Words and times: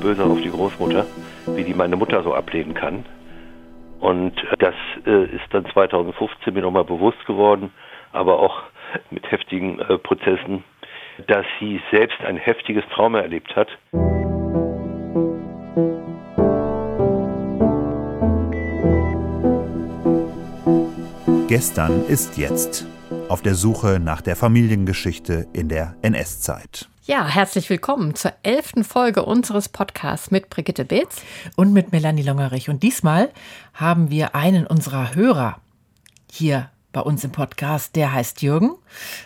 böse 0.00 0.24
auf 0.24 0.40
die 0.40 0.50
Großmutter, 0.50 1.06
wie 1.54 1.64
die 1.64 1.74
meine 1.74 1.96
Mutter 1.96 2.22
so 2.22 2.34
ablehnen 2.34 2.74
kann. 2.74 3.04
Und 4.00 4.32
das 4.58 4.74
äh, 5.06 5.24
ist 5.24 5.44
dann 5.50 5.66
2015 5.66 6.54
mir 6.54 6.62
nochmal 6.62 6.84
bewusst 6.84 7.24
geworden, 7.26 7.70
aber 8.12 8.40
auch 8.40 8.62
mit 9.10 9.30
heftigen 9.30 9.78
äh, 9.80 9.98
Prozessen, 9.98 10.64
dass 11.26 11.44
sie 11.60 11.80
selbst 11.90 12.20
ein 12.22 12.36
heftiges 12.36 12.84
Trauma 12.94 13.20
erlebt 13.20 13.54
hat. 13.54 13.68
Gestern 21.48 22.04
ist 22.06 22.38
jetzt. 22.38 22.86
Auf 23.28 23.42
der 23.42 23.54
Suche 23.54 24.00
nach 24.00 24.22
der 24.22 24.36
Familiengeschichte 24.36 25.46
in 25.52 25.68
der 25.68 25.96
NS-Zeit. 26.02 26.89
Ja, 27.06 27.26
herzlich 27.26 27.70
willkommen 27.70 28.14
zur 28.14 28.34
elften 28.42 28.84
Folge 28.84 29.24
unseres 29.24 29.70
Podcasts 29.70 30.30
mit 30.30 30.50
Brigitte 30.50 30.84
Beetz 30.84 31.22
und 31.56 31.72
mit 31.72 31.92
Melanie 31.92 32.22
Longerich. 32.22 32.68
Und 32.68 32.82
diesmal 32.82 33.30
haben 33.72 34.10
wir 34.10 34.34
einen 34.34 34.66
unserer 34.66 35.14
Hörer 35.14 35.60
hier 36.30 36.68
bei 36.92 37.00
uns 37.00 37.24
im 37.24 37.32
Podcast. 37.32 37.96
Der 37.96 38.12
heißt 38.12 38.42
Jürgen 38.42 38.72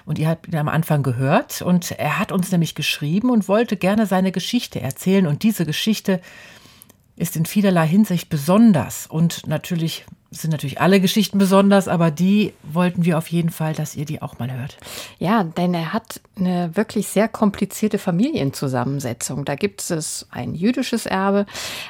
und 0.06 0.20
ihr 0.20 0.28
habt 0.28 0.46
ihn 0.46 0.56
am 0.56 0.68
Anfang 0.68 1.02
gehört. 1.02 1.62
Und 1.62 1.90
er 1.90 2.20
hat 2.20 2.30
uns 2.30 2.52
nämlich 2.52 2.76
geschrieben 2.76 3.28
und 3.28 3.48
wollte 3.48 3.76
gerne 3.76 4.06
seine 4.06 4.30
Geschichte 4.30 4.80
erzählen. 4.80 5.26
Und 5.26 5.42
diese 5.42 5.66
Geschichte 5.66 6.20
ist 7.16 7.34
in 7.34 7.44
vielerlei 7.44 7.88
Hinsicht 7.88 8.28
besonders 8.28 9.08
und 9.08 9.48
natürlich 9.48 10.06
sind 10.36 10.50
natürlich 10.50 10.80
alle 10.80 11.00
Geschichten 11.00 11.38
besonders, 11.38 11.88
aber 11.88 12.10
die 12.10 12.52
wollten 12.62 13.04
wir 13.04 13.18
auf 13.18 13.28
jeden 13.28 13.50
Fall, 13.50 13.72
dass 13.72 13.96
ihr 13.96 14.04
die 14.04 14.20
auch 14.22 14.38
mal 14.38 14.52
hört. 14.52 14.76
Ja, 15.18 15.44
denn 15.44 15.74
er 15.74 15.92
hat 15.92 16.20
eine 16.36 16.76
wirklich 16.76 17.08
sehr 17.08 17.28
komplizierte 17.28 17.98
Familienzusammensetzung. 17.98 19.44
Da 19.44 19.54
gibt 19.54 19.88
es 19.90 20.26
ein 20.30 20.54
jüdisches 20.54 21.06
Erbe, 21.06 21.46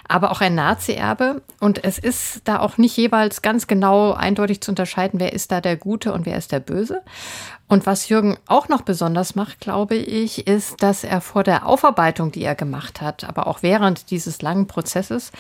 aber 0.09 0.31
auch 0.31 0.41
ein 0.41 0.55
Nazi-Erbe. 0.55 1.43
Und 1.61 1.83
es 1.85 1.99
ist 1.99 2.43
da 2.45 2.61
auch 2.61 2.79
nicht 2.79 2.97
jeweils 2.97 3.43
ganz 3.43 3.67
genau 3.67 4.13
eindeutig 4.13 4.61
zu 4.61 4.71
unterscheiden, 4.71 5.21
wer 5.21 5.33
ist 5.33 5.51
da 5.51 5.61
der 5.61 5.77
Gute 5.77 6.13
und 6.13 6.27
wer 6.27 6.37
ist 6.37 6.53
der 6.53 6.61
Böse. 6.61 7.03
Und 7.67 7.87
was 7.87 8.09
Jürgen 8.09 8.37
auch 8.47 8.69
noch 8.69 8.83
besonders 8.83 9.35
macht, 9.35 9.61
glaube 9.61 9.97
ich, 9.97 10.47
ist, 10.47 10.83
dass 10.83 11.03
er 11.03 11.21
vor 11.21 11.45
der 11.45 11.67
Aufarbeitung, 11.67 12.31
die 12.31 12.45
er 12.45 12.55
gemacht 12.55 13.01
hat, 13.01 13.25
aber 13.25 13.47
auch 13.47 13.63
während 13.63 14.11
dieses 14.11 14.43
langen 14.43 14.67
Prozesses, 14.67 15.33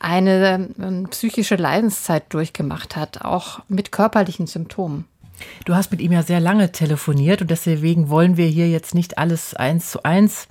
eine 0.00 0.70
ähm, 0.80 1.06
psychische 1.10 1.54
Leidenszeit 1.56 2.24
durchgemacht 2.30 2.96
hat, 2.96 3.22
auch 3.22 3.60
mit 3.68 3.92
körperlichen 3.92 4.48
Symptomen. 4.48 5.04
Du 5.64 5.76
hast 5.76 5.92
mit 5.92 6.00
ihm 6.00 6.10
ja 6.10 6.24
sehr 6.24 6.40
lange 6.40 6.72
telefoniert 6.72 7.42
und 7.42 7.50
deswegen 7.50 8.08
wollen 8.08 8.36
wir 8.36 8.46
hier 8.46 8.68
jetzt 8.68 8.94
nicht 8.94 9.18
alles 9.18 9.54
eins 9.54 9.90
zu 9.90 10.02
eins 10.02 10.48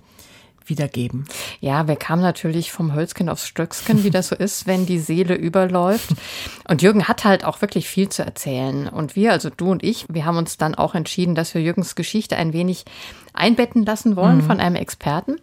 wiedergeben. 0.69 1.25
Ja, 1.59 1.87
wir 1.87 1.95
kamen 1.95 2.21
natürlich 2.21 2.71
vom 2.71 2.93
Hölzchen 2.93 3.29
aufs 3.29 3.47
Stöcksken, 3.47 4.03
wie 4.03 4.09
das 4.09 4.29
so 4.29 4.35
ist, 4.35 4.67
wenn 4.67 4.85
die 4.85 4.99
Seele 4.99 5.35
überläuft. 5.35 6.09
Und 6.67 6.81
Jürgen 6.81 7.07
hat 7.07 7.23
halt 7.23 7.43
auch 7.43 7.61
wirklich 7.61 7.87
viel 7.87 8.09
zu 8.09 8.23
erzählen. 8.23 8.87
Und 8.87 9.15
wir, 9.15 9.31
also 9.31 9.49
du 9.49 9.71
und 9.71 9.83
ich, 9.83 10.05
wir 10.09 10.25
haben 10.25 10.37
uns 10.37 10.57
dann 10.57 10.75
auch 10.75 10.95
entschieden, 10.95 11.35
dass 11.35 11.53
wir 11.53 11.61
Jürgens 11.61 11.95
Geschichte 11.95 12.37
ein 12.37 12.53
wenig 12.53 12.85
einbetten 13.33 13.85
lassen 13.85 14.15
wollen 14.15 14.37
mhm. 14.37 14.43
von 14.43 14.59
einem 14.59 14.75
Experten. 14.75 15.37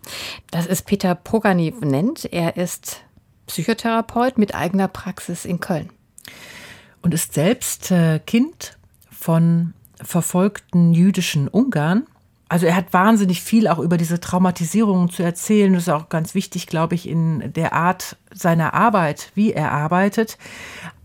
Das 0.51 0.67
ist 0.67 0.87
Peter 0.87 1.15
Pogani 1.15 1.75
nennt. 1.81 2.25
Er 2.33 2.57
ist 2.57 3.03
Psychotherapeut 3.47 4.39
mit 4.39 4.55
eigener 4.55 4.89
Praxis 4.89 5.45
in 5.45 5.61
Köln. 5.61 5.91
Und 7.03 7.13
ist 7.13 7.35
selbst 7.35 7.91
äh, 7.91 8.19
Kind 8.19 8.79
von 9.11 9.75
verfolgten 10.03 10.93
jüdischen 10.93 11.49
Ungarn 11.49 12.07
also 12.55 12.67
er 12.67 12.77
hat 12.77 12.93
wahnsinnig 12.93 13.43
viel 13.43 13.67
auch 13.67 13.81
über 13.81 13.97
diese 13.97 14.21
Traumatisierungen 14.21 15.11
zu 15.11 15.25
erzählen. 15.25 15.73
Das 15.73 15.83
ist 15.83 15.89
auch 15.89 16.09
ganz 16.09 16.37
wichtig, 16.37 16.69
glaube 16.69 16.95
ich, 16.95 17.09
in 17.09 17.53
der 17.53 17.73
Art 17.73 18.17
seiner 18.33 18.75
Arbeit, 18.75 19.33
wie 19.35 19.53
er 19.53 19.73
arbeitet. 19.73 20.39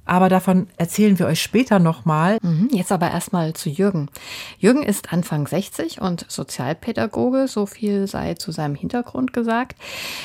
Aber 0.09 0.27
davon 0.27 0.65
erzählen 0.77 1.19
wir 1.19 1.27
euch 1.27 1.39
später 1.39 1.77
nochmal. 1.77 2.39
Mhm, 2.41 2.69
jetzt 2.71 2.91
aber 2.91 3.11
erstmal 3.11 3.53
zu 3.53 3.69
Jürgen. 3.69 4.09
Jürgen 4.57 4.81
ist 4.81 5.13
Anfang 5.13 5.45
60 5.45 6.01
und 6.01 6.25
Sozialpädagoge, 6.27 7.47
so 7.47 7.67
viel 7.67 8.07
sei 8.07 8.33
zu 8.33 8.51
seinem 8.51 8.73
Hintergrund 8.73 9.33
gesagt. 9.33 9.77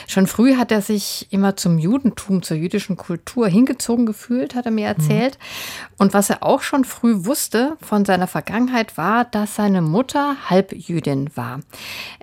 Schon 0.06 0.26
früh 0.26 0.56
hat 0.56 0.72
er 0.72 0.80
sich 0.80 1.26
immer 1.28 1.56
zum 1.56 1.78
Judentum, 1.78 2.42
zur 2.42 2.56
jüdischen 2.56 2.96
Kultur 2.96 3.46
hingezogen 3.46 4.06
gefühlt, 4.06 4.54
hat 4.54 4.64
er 4.64 4.72
mir 4.72 4.86
erzählt. 4.86 5.36
Mhm. 5.38 5.94
Und 5.98 6.14
was 6.14 6.30
er 6.30 6.42
auch 6.42 6.62
schon 6.62 6.86
früh 6.86 7.26
wusste 7.26 7.76
von 7.82 8.06
seiner 8.06 8.26
Vergangenheit 8.26 8.96
war, 8.96 9.26
dass 9.26 9.56
seine 9.56 9.82
Mutter 9.82 10.36
Halbjüdin 10.48 11.36
war. 11.36 11.60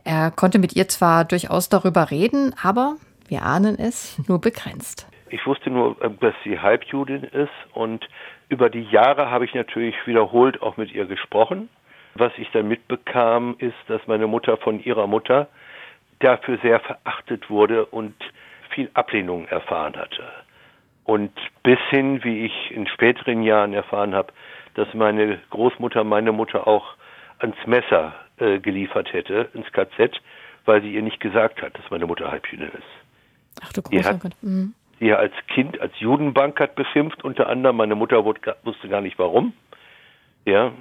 Er 0.03 0.31
konnte 0.31 0.57
mit 0.57 0.75
ihr 0.75 0.89
zwar 0.89 1.25
durchaus 1.25 1.69
darüber 1.69 2.09
reden, 2.09 2.55
aber 2.59 2.95
wir 3.27 3.43
ahnen 3.43 3.77
es, 3.77 4.15
nur 4.27 4.41
begrenzt. 4.41 5.05
Ich 5.31 5.45
wusste 5.47 5.69
nur, 5.69 6.01
äh, 6.01 6.09
dass 6.19 6.35
sie 6.43 6.59
Halbjudin 6.59 7.23
ist 7.23 7.49
und 7.73 8.07
über 8.49 8.69
die 8.69 8.83
Jahre 8.83 9.31
habe 9.31 9.45
ich 9.45 9.53
natürlich 9.53 9.95
wiederholt 10.05 10.61
auch 10.61 10.77
mit 10.77 10.91
ihr 10.91 11.05
gesprochen. 11.05 11.69
Was 12.15 12.33
ich 12.37 12.51
dann 12.51 12.67
mitbekam, 12.67 13.55
ist, 13.57 13.77
dass 13.87 14.05
meine 14.07 14.27
Mutter 14.27 14.57
von 14.57 14.83
ihrer 14.83 15.07
Mutter 15.07 15.47
dafür 16.19 16.57
sehr 16.61 16.81
verachtet 16.81 17.49
wurde 17.49 17.85
und 17.85 18.13
viel 18.71 18.91
Ablehnung 18.93 19.47
erfahren 19.47 19.95
hatte. 19.95 20.23
Und 21.05 21.31
bis 21.63 21.79
hin, 21.89 22.23
wie 22.23 22.45
ich 22.45 22.71
in 22.71 22.85
späteren 22.87 23.41
Jahren 23.41 23.73
erfahren 23.73 24.13
habe, 24.13 24.33
dass 24.75 24.93
meine 24.93 25.39
Großmutter 25.49 26.03
meine 26.03 26.33
Mutter 26.33 26.67
auch 26.67 26.95
ans 27.39 27.55
Messer 27.65 28.13
äh, 28.37 28.59
geliefert 28.59 29.11
hätte, 29.13 29.49
ins 29.53 29.71
KZ, 29.71 30.21
weil 30.65 30.81
sie 30.81 30.93
ihr 30.93 31.01
nicht 31.01 31.21
gesagt 31.21 31.61
hat, 31.61 31.77
dass 31.77 31.89
meine 31.89 32.05
Mutter 32.05 32.29
Halbjüdin 32.29 32.67
ist. 32.67 33.63
Ach 33.63 33.71
du 33.71 33.81
großer 33.81 34.15
Gott. 34.15 34.33
Mhm 34.41 34.73
die 35.01 35.09
er 35.09 35.19
als 35.19 35.33
Kind 35.47 35.81
als 35.81 35.99
Judenbankert 35.99 36.75
beschimpft, 36.75 37.23
unter 37.23 37.49
anderem. 37.49 37.75
Meine 37.75 37.95
Mutter 37.95 38.23
wusste 38.23 38.87
gar 38.87 39.01
nicht 39.01 39.17
warum. 39.19 39.53
Ja, 40.45 40.71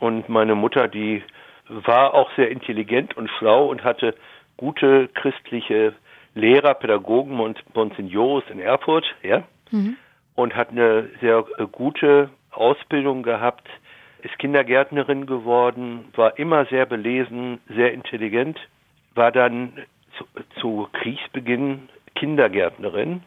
und 0.00 0.28
meine 0.28 0.54
Mutter, 0.54 0.88
die 0.88 1.22
war 1.68 2.14
auch 2.14 2.30
sehr 2.36 2.50
intelligent 2.50 3.16
und 3.16 3.30
schlau 3.38 3.66
und 3.66 3.84
hatte 3.84 4.14
gute 4.56 5.08
christliche 5.08 5.94
Lehrer, 6.34 6.74
Pädagogen 6.74 7.40
und 7.40 7.62
Monsignors 7.74 8.44
in 8.50 8.60
Erfurt, 8.60 9.06
ja, 9.22 9.44
mhm. 9.70 9.96
und 10.34 10.54
hat 10.54 10.70
eine 10.70 11.08
sehr 11.20 11.44
äh, 11.58 11.66
gute 11.70 12.30
Ausbildung 12.50 13.22
gehabt, 13.22 13.68
ist 14.22 14.38
Kindergärtnerin 14.38 15.26
geworden, 15.26 16.06
war 16.14 16.38
immer 16.38 16.66
sehr 16.66 16.86
belesen, 16.86 17.58
sehr 17.68 17.92
intelligent, 17.92 18.58
war 19.14 19.32
dann 19.32 19.72
zu, 20.16 20.24
zu 20.60 20.88
Kriegsbeginn 20.92 21.88
Kindergärtnerin 22.14 23.22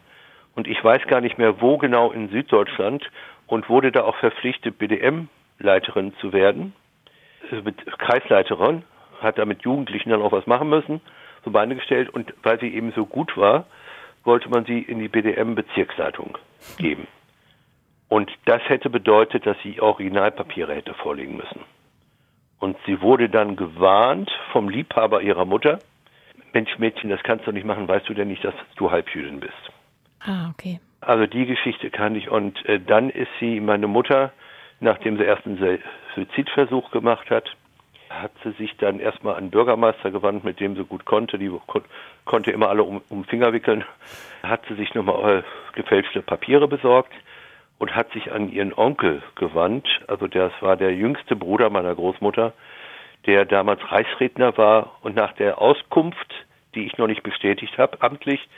und 0.60 0.68
ich 0.68 0.84
weiß 0.84 1.06
gar 1.06 1.22
nicht 1.22 1.38
mehr, 1.38 1.62
wo 1.62 1.78
genau 1.78 2.12
in 2.12 2.28
Süddeutschland 2.28 3.10
und 3.46 3.70
wurde 3.70 3.90
da 3.92 4.02
auch 4.02 4.16
verpflichtet, 4.16 4.76
BDM-Leiterin 4.76 6.12
zu 6.20 6.34
werden, 6.34 6.74
äh, 7.50 7.62
Kreisleiterin, 7.96 8.82
hat 9.22 9.38
da 9.38 9.46
mit 9.46 9.62
Jugendlichen 9.62 10.10
dann 10.10 10.20
auch 10.20 10.32
was 10.32 10.46
machen 10.46 10.68
müssen, 10.68 11.00
so 11.46 11.50
Beine 11.50 11.76
gestellt 11.76 12.10
und 12.10 12.34
weil 12.42 12.60
sie 12.60 12.74
eben 12.74 12.92
so 12.92 13.06
gut 13.06 13.38
war, 13.38 13.64
wollte 14.22 14.50
man 14.50 14.66
sie 14.66 14.80
in 14.80 14.98
die 14.98 15.08
BDM-Bezirksleitung 15.08 16.36
geben. 16.76 17.06
Und 18.10 18.30
das 18.44 18.60
hätte 18.68 18.90
bedeutet, 18.90 19.46
dass 19.46 19.56
sie 19.62 19.80
Originalpapiere 19.80 20.74
hätte 20.74 20.92
vorlegen 20.92 21.38
müssen. 21.38 21.64
Und 22.58 22.76
sie 22.84 23.00
wurde 23.00 23.30
dann 23.30 23.56
gewarnt 23.56 24.30
vom 24.52 24.68
Liebhaber 24.68 25.22
ihrer 25.22 25.46
Mutter, 25.46 25.78
Mensch 26.52 26.78
Mädchen, 26.78 27.08
das 27.08 27.22
kannst 27.22 27.46
du 27.46 27.52
nicht 27.52 27.64
machen, 27.64 27.88
weißt 27.88 28.06
du 28.10 28.12
denn 28.12 28.28
nicht, 28.28 28.44
dass 28.44 28.54
du 28.76 28.90
Halbjüdin 28.90 29.40
bist? 29.40 29.79
Ah, 30.20 30.50
okay. 30.50 30.80
Also 31.00 31.26
die 31.26 31.46
Geschichte 31.46 31.90
kannte 31.90 32.18
ich 32.18 32.28
und 32.30 32.64
äh, 32.66 32.78
dann 32.78 33.10
ist 33.10 33.30
sie, 33.40 33.60
meine 33.60 33.86
Mutter, 33.86 34.32
nachdem 34.80 35.16
sie 35.16 35.24
erst 35.24 35.46
einen 35.46 35.80
Suizidversuch 36.14 36.90
gemacht 36.90 37.30
hat, 37.30 37.56
hat 38.10 38.32
sie 38.42 38.50
sich 38.52 38.76
dann 38.76 38.98
erstmal 38.98 39.36
an 39.36 39.44
den 39.44 39.50
Bürgermeister 39.50 40.10
gewandt, 40.10 40.44
mit 40.44 40.58
dem 40.60 40.74
sie 40.74 40.84
gut 40.84 41.04
konnte. 41.04 41.38
Die 41.38 41.50
kon 41.66 41.82
konnte 42.24 42.50
immer 42.50 42.68
alle 42.68 42.82
um, 42.82 43.00
um 43.08 43.24
Finger 43.24 43.52
wickeln. 43.52 43.84
Hat 44.42 44.62
sie 44.68 44.74
sich 44.74 44.94
nochmal 44.94 45.38
äh, 45.38 45.42
gefälschte 45.74 46.20
Papiere 46.20 46.68
besorgt 46.68 47.12
und 47.78 47.94
hat 47.94 48.12
sich 48.12 48.32
an 48.32 48.50
ihren 48.50 48.74
Onkel 48.74 49.22
gewandt. 49.36 49.88
Also 50.06 50.26
das 50.26 50.52
war 50.60 50.76
der 50.76 50.94
jüngste 50.94 51.36
Bruder 51.36 51.70
meiner 51.70 51.94
Großmutter, 51.94 52.52
der 53.26 53.46
damals 53.46 53.80
Reichsredner 53.90 54.56
war 54.58 54.96
und 55.02 55.16
nach 55.16 55.32
der 55.32 55.60
Auskunft, 55.60 56.34
die 56.74 56.86
ich 56.86 56.98
noch 56.98 57.06
nicht 57.06 57.22
bestätigt 57.22 57.78
habe, 57.78 58.02
amtlich, 58.02 58.48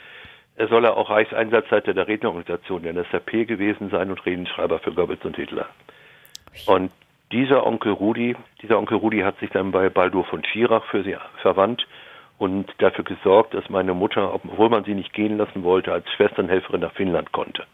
er 0.55 0.67
soll 0.67 0.85
auch 0.85 1.09
Reichseinsatzleiter 1.09 1.93
der 1.93 2.07
Rednerorganisation 2.07 2.83
der 2.83 2.93
NSDAP 2.93 3.47
gewesen 3.47 3.89
sein 3.89 4.09
und 4.09 4.25
Redenschreiber 4.25 4.79
für 4.79 4.93
Goebbels 4.93 5.25
und 5.25 5.35
Hitler. 5.35 5.67
Und 6.67 6.91
dieser 7.31 7.65
Onkel 7.65 7.91
Rudi, 7.91 8.35
dieser 8.61 8.77
Onkel 8.77 8.97
Rudi 8.97 9.21
hat 9.21 9.39
sich 9.39 9.49
dann 9.49 9.71
bei 9.71 9.89
Baldur 9.89 10.25
von 10.25 10.43
Schirach 10.43 10.85
für 10.85 11.03
sie 11.03 11.17
verwandt 11.41 11.87
und 12.37 12.71
dafür 12.77 13.03
gesorgt, 13.03 13.55
dass 13.55 13.69
meine 13.69 13.95
Mutter, 13.95 14.33
obwohl 14.33 14.69
man 14.69 14.83
sie 14.83 14.93
nicht 14.93 15.13
gehen 15.13 15.37
lassen 15.37 15.63
wollte, 15.63 15.91
als 15.91 16.07
Schwesternhelferin 16.11 16.81
nach 16.81 16.93
Finnland 16.93 17.31
konnte. 17.31 17.65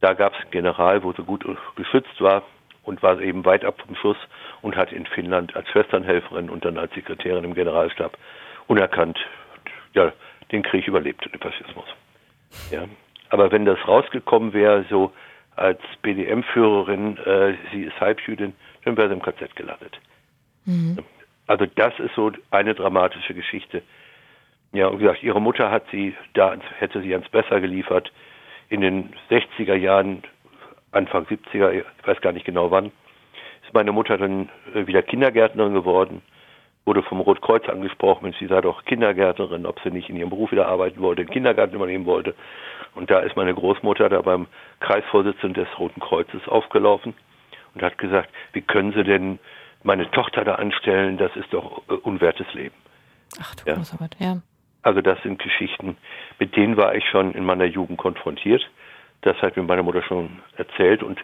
Da 0.00 0.14
gab 0.14 0.34
es 0.34 0.40
einen 0.42 0.52
General, 0.52 1.02
wo 1.02 1.12
sie 1.12 1.24
gut 1.24 1.44
geschützt 1.74 2.20
war 2.20 2.44
und 2.84 3.02
war 3.02 3.20
eben 3.20 3.44
weit 3.44 3.64
ab 3.64 3.82
vom 3.84 3.96
Schuss 3.96 4.16
und 4.62 4.76
hat 4.76 4.92
in 4.92 5.06
Finnland 5.06 5.56
als 5.56 5.68
Schwesternhelferin 5.68 6.48
und 6.48 6.64
dann 6.64 6.78
als 6.78 6.94
Sekretärin 6.94 7.44
im 7.44 7.54
Generalstab 7.54 8.16
unerkannt 8.68 9.18
ja, 9.92 10.12
den 10.52 10.62
Krieg 10.62 10.86
überlebt, 10.86 11.24
den 11.32 11.40
Faschismus. 11.40 11.86
Ja. 12.70 12.84
Aber 13.28 13.52
wenn 13.52 13.64
das 13.64 13.78
rausgekommen 13.86 14.52
wäre, 14.52 14.84
so 14.90 15.12
als 15.56 15.80
BDM-Führerin, 16.02 17.16
äh, 17.18 17.54
sie 17.72 17.82
ist 17.84 18.00
Halbjüdin, 18.00 18.54
dann 18.84 18.96
wäre 18.96 19.08
sie 19.08 19.14
im 19.14 19.22
KZ 19.22 19.54
gelandet. 19.56 20.00
Mhm. 20.64 20.98
Also 21.46 21.66
das 21.66 21.98
ist 21.98 22.14
so 22.14 22.32
eine 22.50 22.74
dramatische 22.74 23.34
Geschichte. 23.34 23.82
Ja, 24.72 24.86
und 24.86 24.98
wie 24.98 25.02
gesagt, 25.04 25.22
ihre 25.22 25.40
Mutter 25.40 25.70
hat 25.70 25.84
sie 25.90 26.14
da, 26.34 26.56
hätte 26.78 27.02
sie 27.02 27.12
ans 27.12 27.28
Besser 27.28 27.60
geliefert. 27.60 28.12
In 28.68 28.80
den 28.80 29.12
60er 29.30 29.74
Jahren, 29.74 30.22
Anfang 30.92 31.24
70er, 31.24 31.72
ich 31.72 32.06
weiß 32.06 32.20
gar 32.20 32.32
nicht 32.32 32.46
genau 32.46 32.70
wann, 32.70 32.92
ist 33.64 33.74
meine 33.74 33.92
Mutter 33.92 34.16
dann 34.16 34.48
äh, 34.74 34.86
wieder 34.86 35.02
Kindergärtnerin 35.02 35.74
geworden, 35.74 36.22
wurde 36.84 37.02
vom 37.02 37.20
Rotkreuz 37.20 37.68
angesprochen, 37.68 38.24
wenn 38.24 38.32
sie 38.32 38.46
sei 38.46 38.60
doch 38.60 38.84
Kindergärtnerin, 38.84 39.66
ob 39.66 39.80
sie 39.80 39.90
nicht 39.90 40.08
in 40.08 40.16
ihrem 40.16 40.30
Beruf 40.30 40.50
wieder 40.50 40.68
arbeiten 40.68 41.00
wollte, 41.00 41.24
den 41.24 41.32
Kindergarten 41.32 41.74
übernehmen 41.74 42.06
wollte. 42.06 42.34
Und 42.94 43.10
da 43.10 43.20
ist 43.20 43.36
meine 43.36 43.54
Großmutter 43.54 44.08
da 44.08 44.22
beim 44.22 44.46
Kreisvorsitzenden 44.80 45.64
des 45.64 45.78
Roten 45.78 46.00
Kreuzes 46.00 46.46
aufgelaufen 46.48 47.14
und 47.74 47.82
hat 47.82 47.98
gesagt, 47.98 48.30
wie 48.52 48.62
können 48.62 48.92
Sie 48.92 49.04
denn 49.04 49.38
meine 49.82 50.10
Tochter 50.10 50.44
da 50.44 50.56
anstellen? 50.56 51.16
Das 51.16 51.34
ist 51.36 51.52
doch 51.52 51.82
äh, 51.88 51.92
unwertes 51.92 52.52
Leben. 52.54 52.74
Ach 53.40 53.54
du 53.54 53.70
ja. 53.70 53.76
Großarbeit, 53.76 54.16
ja. 54.18 54.38
Also 54.82 55.02
das 55.02 55.22
sind 55.22 55.40
Geschichten, 55.40 55.98
mit 56.38 56.56
denen 56.56 56.76
war 56.78 56.94
ich 56.94 57.04
schon 57.10 57.32
in 57.32 57.44
meiner 57.44 57.66
Jugend 57.66 57.98
konfrontiert. 57.98 58.62
Das 59.20 59.36
hat 59.42 59.56
mir 59.56 59.62
meine 59.62 59.82
Mutter 59.82 60.02
schon 60.02 60.40
erzählt 60.56 61.02
und 61.02 61.20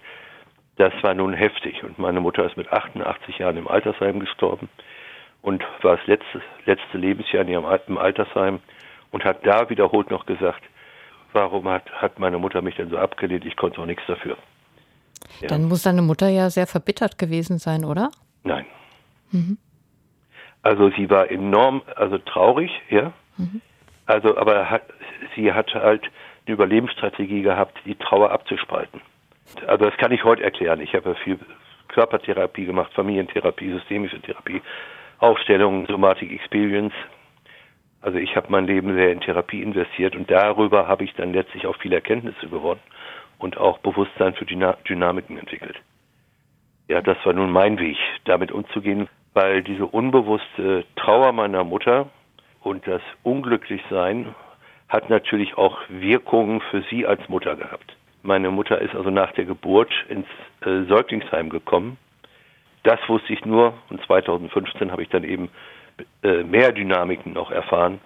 das 0.77 0.93
war 1.03 1.15
nun 1.15 1.33
heftig. 1.33 1.83
Und 1.83 1.99
meine 1.99 2.21
Mutter 2.21 2.45
ist 2.45 2.59
mit 2.59 2.71
88 2.71 3.39
Jahren 3.39 3.57
im 3.57 3.67
Altersheim 3.67 4.21
gestorben 4.21 4.69
und 5.47 5.63
war 5.83 5.97
das 5.97 6.07
letzte, 6.09 6.43
letzte 6.65 6.99
Lebensjahr 6.99 7.43
in 7.43 7.49
ihrem 7.49 7.67
im 7.87 7.99
Altersheim 7.99 8.59
und 9.13 9.25
hat 9.25 9.47
da 9.47 9.71
wiederholt 9.71 10.11
noch 10.11 10.27
gesagt, 10.27 10.61
warum 11.33 11.69
hat, 11.69 11.89
hat 11.93 12.19
meine 12.19 12.37
Mutter 12.39 12.63
mich 12.63 12.75
denn 12.75 12.91
so 12.91 12.99
abgelehnt? 12.99 13.45
Ich 13.45 13.55
konnte 13.55 13.81
auch 13.81 13.87
nichts 13.87 14.03
dafür. 14.09 14.37
Ja. 15.41 15.47
Dann 15.47 15.69
muss 15.69 15.85
deine 15.85 16.03
Mutter 16.03 16.29
ja 16.29 16.51
sehr 16.51 16.67
verbittert 16.67 17.17
gewesen 17.17 17.59
sein, 17.59 17.85
oder? 17.85 18.11
Nein. 18.43 18.67
Mhm. 19.31 19.57
Also 20.63 20.91
sie 20.91 21.09
war 21.11 21.31
enorm, 21.31 21.83
also 21.95 22.19
traurig, 22.19 22.73
ja. 22.91 23.13
Mhm. 23.37 23.61
Also, 24.07 24.37
aber 24.37 24.69
hat, 24.69 24.83
sie 25.37 25.53
hat 25.53 25.73
halt 25.75 26.03
eine 26.45 26.55
Überlebensstrategie 26.55 27.43
gehabt, 27.43 27.79
die 27.85 27.95
Trauer 27.95 28.33
abzuspalten. 28.33 29.01
Also 29.69 29.85
das 29.85 29.97
kann 29.99 30.11
ich 30.11 30.25
heute 30.25 30.43
erklären. 30.43 30.81
Ich 30.81 30.93
habe 30.93 31.11
ja 31.11 31.15
viel 31.15 31.39
Körpertherapie 31.87 32.67
gemacht, 32.67 32.93
Familientherapie, 32.95 33.71
systemische 33.71 34.21
Therapie, 34.21 34.61
Aufstellungen, 35.19 35.87
Somatic 35.87 36.31
Experience. 36.33 36.95
Also 38.01 38.19
ich 38.19 38.37
habe 38.37 38.49
mein 38.51 38.67
Leben 38.67 38.95
sehr 38.95 39.13
in 39.13 39.21
Therapie 39.21 39.63
investiert 39.63 40.15
und 40.15 40.31
darüber 40.31 40.87
habe 40.87 41.05
ich 41.05 41.15
dann 41.15 41.33
letztlich 41.33 41.67
auch 41.67 41.77
viele 41.79 41.97
Erkenntnisse 41.97 42.49
gewonnen 42.49 42.81
und 43.39 43.57
auch 43.57 43.79
Bewusstsein 43.79 44.35
für 44.35 44.45
Dynamiken 44.45 45.39
entwickelt. 45.39 45.77
Ja, 46.89 47.03
das 47.03 47.17
war 47.25 47.33
nun 47.33 47.51
mein 47.51 47.79
Weg, 47.79 47.97
damit 48.25 48.53
umzugehen, 48.53 49.09
weil 49.35 49.63
diese 49.63 49.87
unbewusste 49.87 50.85
Trauer 50.95 51.33
meiner 51.33 51.65
Mutter 51.65 52.09
und 52.63 52.87
das 52.87 53.03
Unglücklichsein 53.23 54.35
hat 54.89 55.11
natürlich 55.11 55.59
auch 55.59 55.79
Wirkungen 55.89 56.61
für 56.71 56.83
sie 56.91 57.07
als 57.07 57.29
Mutter 57.29 57.57
gehabt. 57.57 57.97
Meine 58.23 58.51
Mutter 58.51 58.81
ist 58.81 58.95
also 58.95 59.11
nach 59.11 59.33
der 59.33 59.45
Geburt 59.45 59.93
ins 60.09 60.27
äh, 60.61 60.85
Säuglingsheim 60.89 61.49
gekommen. 61.49 61.99
Das 62.87 63.01
wusste 63.09 63.33
ich 63.33 63.45
nur 63.45 63.75
und 63.91 64.01
2015 64.07 64.93
habe 64.93 65.03
ich 65.03 65.09
dann 65.09 65.25
eben 65.25 65.49
äh, 66.23 66.45
mehr 66.45 66.71
Dynamiken 66.71 67.33
noch 67.33 67.51
erfahren. 67.51 68.01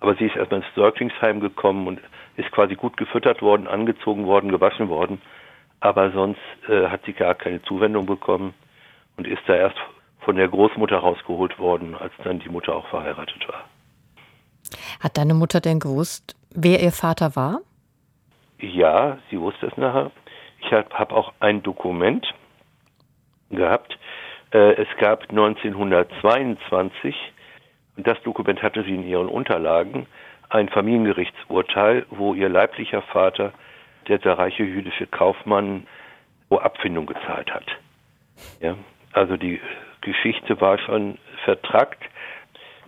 Aber 0.00 0.14
sie 0.16 0.26
ist 0.26 0.36
erstmal 0.36 0.60
ins 0.60 0.74
Säuglingsheim 0.74 1.40
gekommen 1.40 1.86
und 1.86 1.98
ist 2.36 2.52
quasi 2.52 2.74
gut 2.74 2.98
gefüttert 2.98 3.40
worden, 3.40 3.66
angezogen 3.66 4.26
worden, 4.26 4.50
gewaschen 4.50 4.90
worden. 4.90 5.22
Aber 5.80 6.10
sonst 6.10 6.42
äh, 6.68 6.88
hat 6.88 7.00
sie 7.06 7.14
gar 7.14 7.34
keine 7.34 7.62
Zuwendung 7.62 8.04
bekommen 8.04 8.52
und 9.16 9.26
ist 9.26 9.40
da 9.46 9.54
erst 9.54 9.78
von 10.20 10.36
der 10.36 10.48
Großmutter 10.48 10.98
rausgeholt 10.98 11.58
worden, 11.58 11.94
als 11.94 12.12
dann 12.22 12.38
die 12.38 12.50
Mutter 12.50 12.76
auch 12.76 12.88
verheiratet 12.88 13.48
war. 13.48 13.64
Hat 15.00 15.16
deine 15.16 15.32
Mutter 15.32 15.62
denn 15.62 15.80
gewusst, 15.80 16.36
wer 16.54 16.82
ihr 16.82 16.92
Vater 16.92 17.34
war? 17.34 17.62
Ja, 18.58 19.16
sie 19.30 19.40
wusste 19.40 19.68
es 19.68 19.76
nachher. 19.78 20.10
Ich 20.60 20.70
habe 20.70 20.90
hab 20.92 21.12
auch 21.12 21.32
ein 21.40 21.62
Dokument 21.62 22.26
gehabt. 23.56 23.98
Äh, 24.52 24.74
es 24.82 24.88
gab 24.98 25.30
1922, 25.30 27.14
und 27.96 28.06
das 28.06 28.20
Dokument 28.22 28.62
hatte 28.62 28.82
sie 28.84 28.94
in 28.94 29.06
ihren 29.06 29.28
Unterlagen, 29.28 30.06
ein 30.48 30.68
Familiengerichtsurteil, 30.68 32.06
wo 32.10 32.34
ihr 32.34 32.48
leiblicher 32.48 33.02
Vater, 33.02 33.52
der, 34.08 34.18
der 34.18 34.38
reiche 34.38 34.64
jüdische 34.64 35.06
Kaufmann, 35.06 35.86
wo 36.48 36.58
Abfindung 36.58 37.06
gezahlt 37.06 37.52
hat. 37.52 37.66
Ja, 38.60 38.76
also 39.12 39.36
die 39.36 39.60
Geschichte 40.02 40.60
war 40.60 40.78
schon 40.78 41.18
vertrackt. 41.44 42.02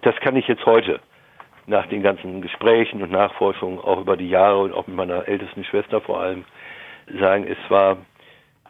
Das 0.02 0.14
kann 0.16 0.36
ich 0.36 0.46
jetzt 0.48 0.66
heute 0.66 1.00
nach 1.66 1.86
den 1.86 2.02
ganzen 2.02 2.42
Gesprächen 2.42 3.02
und 3.02 3.10
Nachforschungen 3.10 3.78
auch 3.78 4.00
über 4.00 4.16
die 4.16 4.28
Jahre 4.28 4.58
und 4.58 4.74
auch 4.74 4.86
mit 4.86 4.96
meiner 4.96 5.26
ältesten 5.26 5.64
Schwester 5.64 6.00
vor 6.00 6.20
allem 6.20 6.44
sagen, 7.18 7.46
es 7.46 7.70
war 7.70 7.98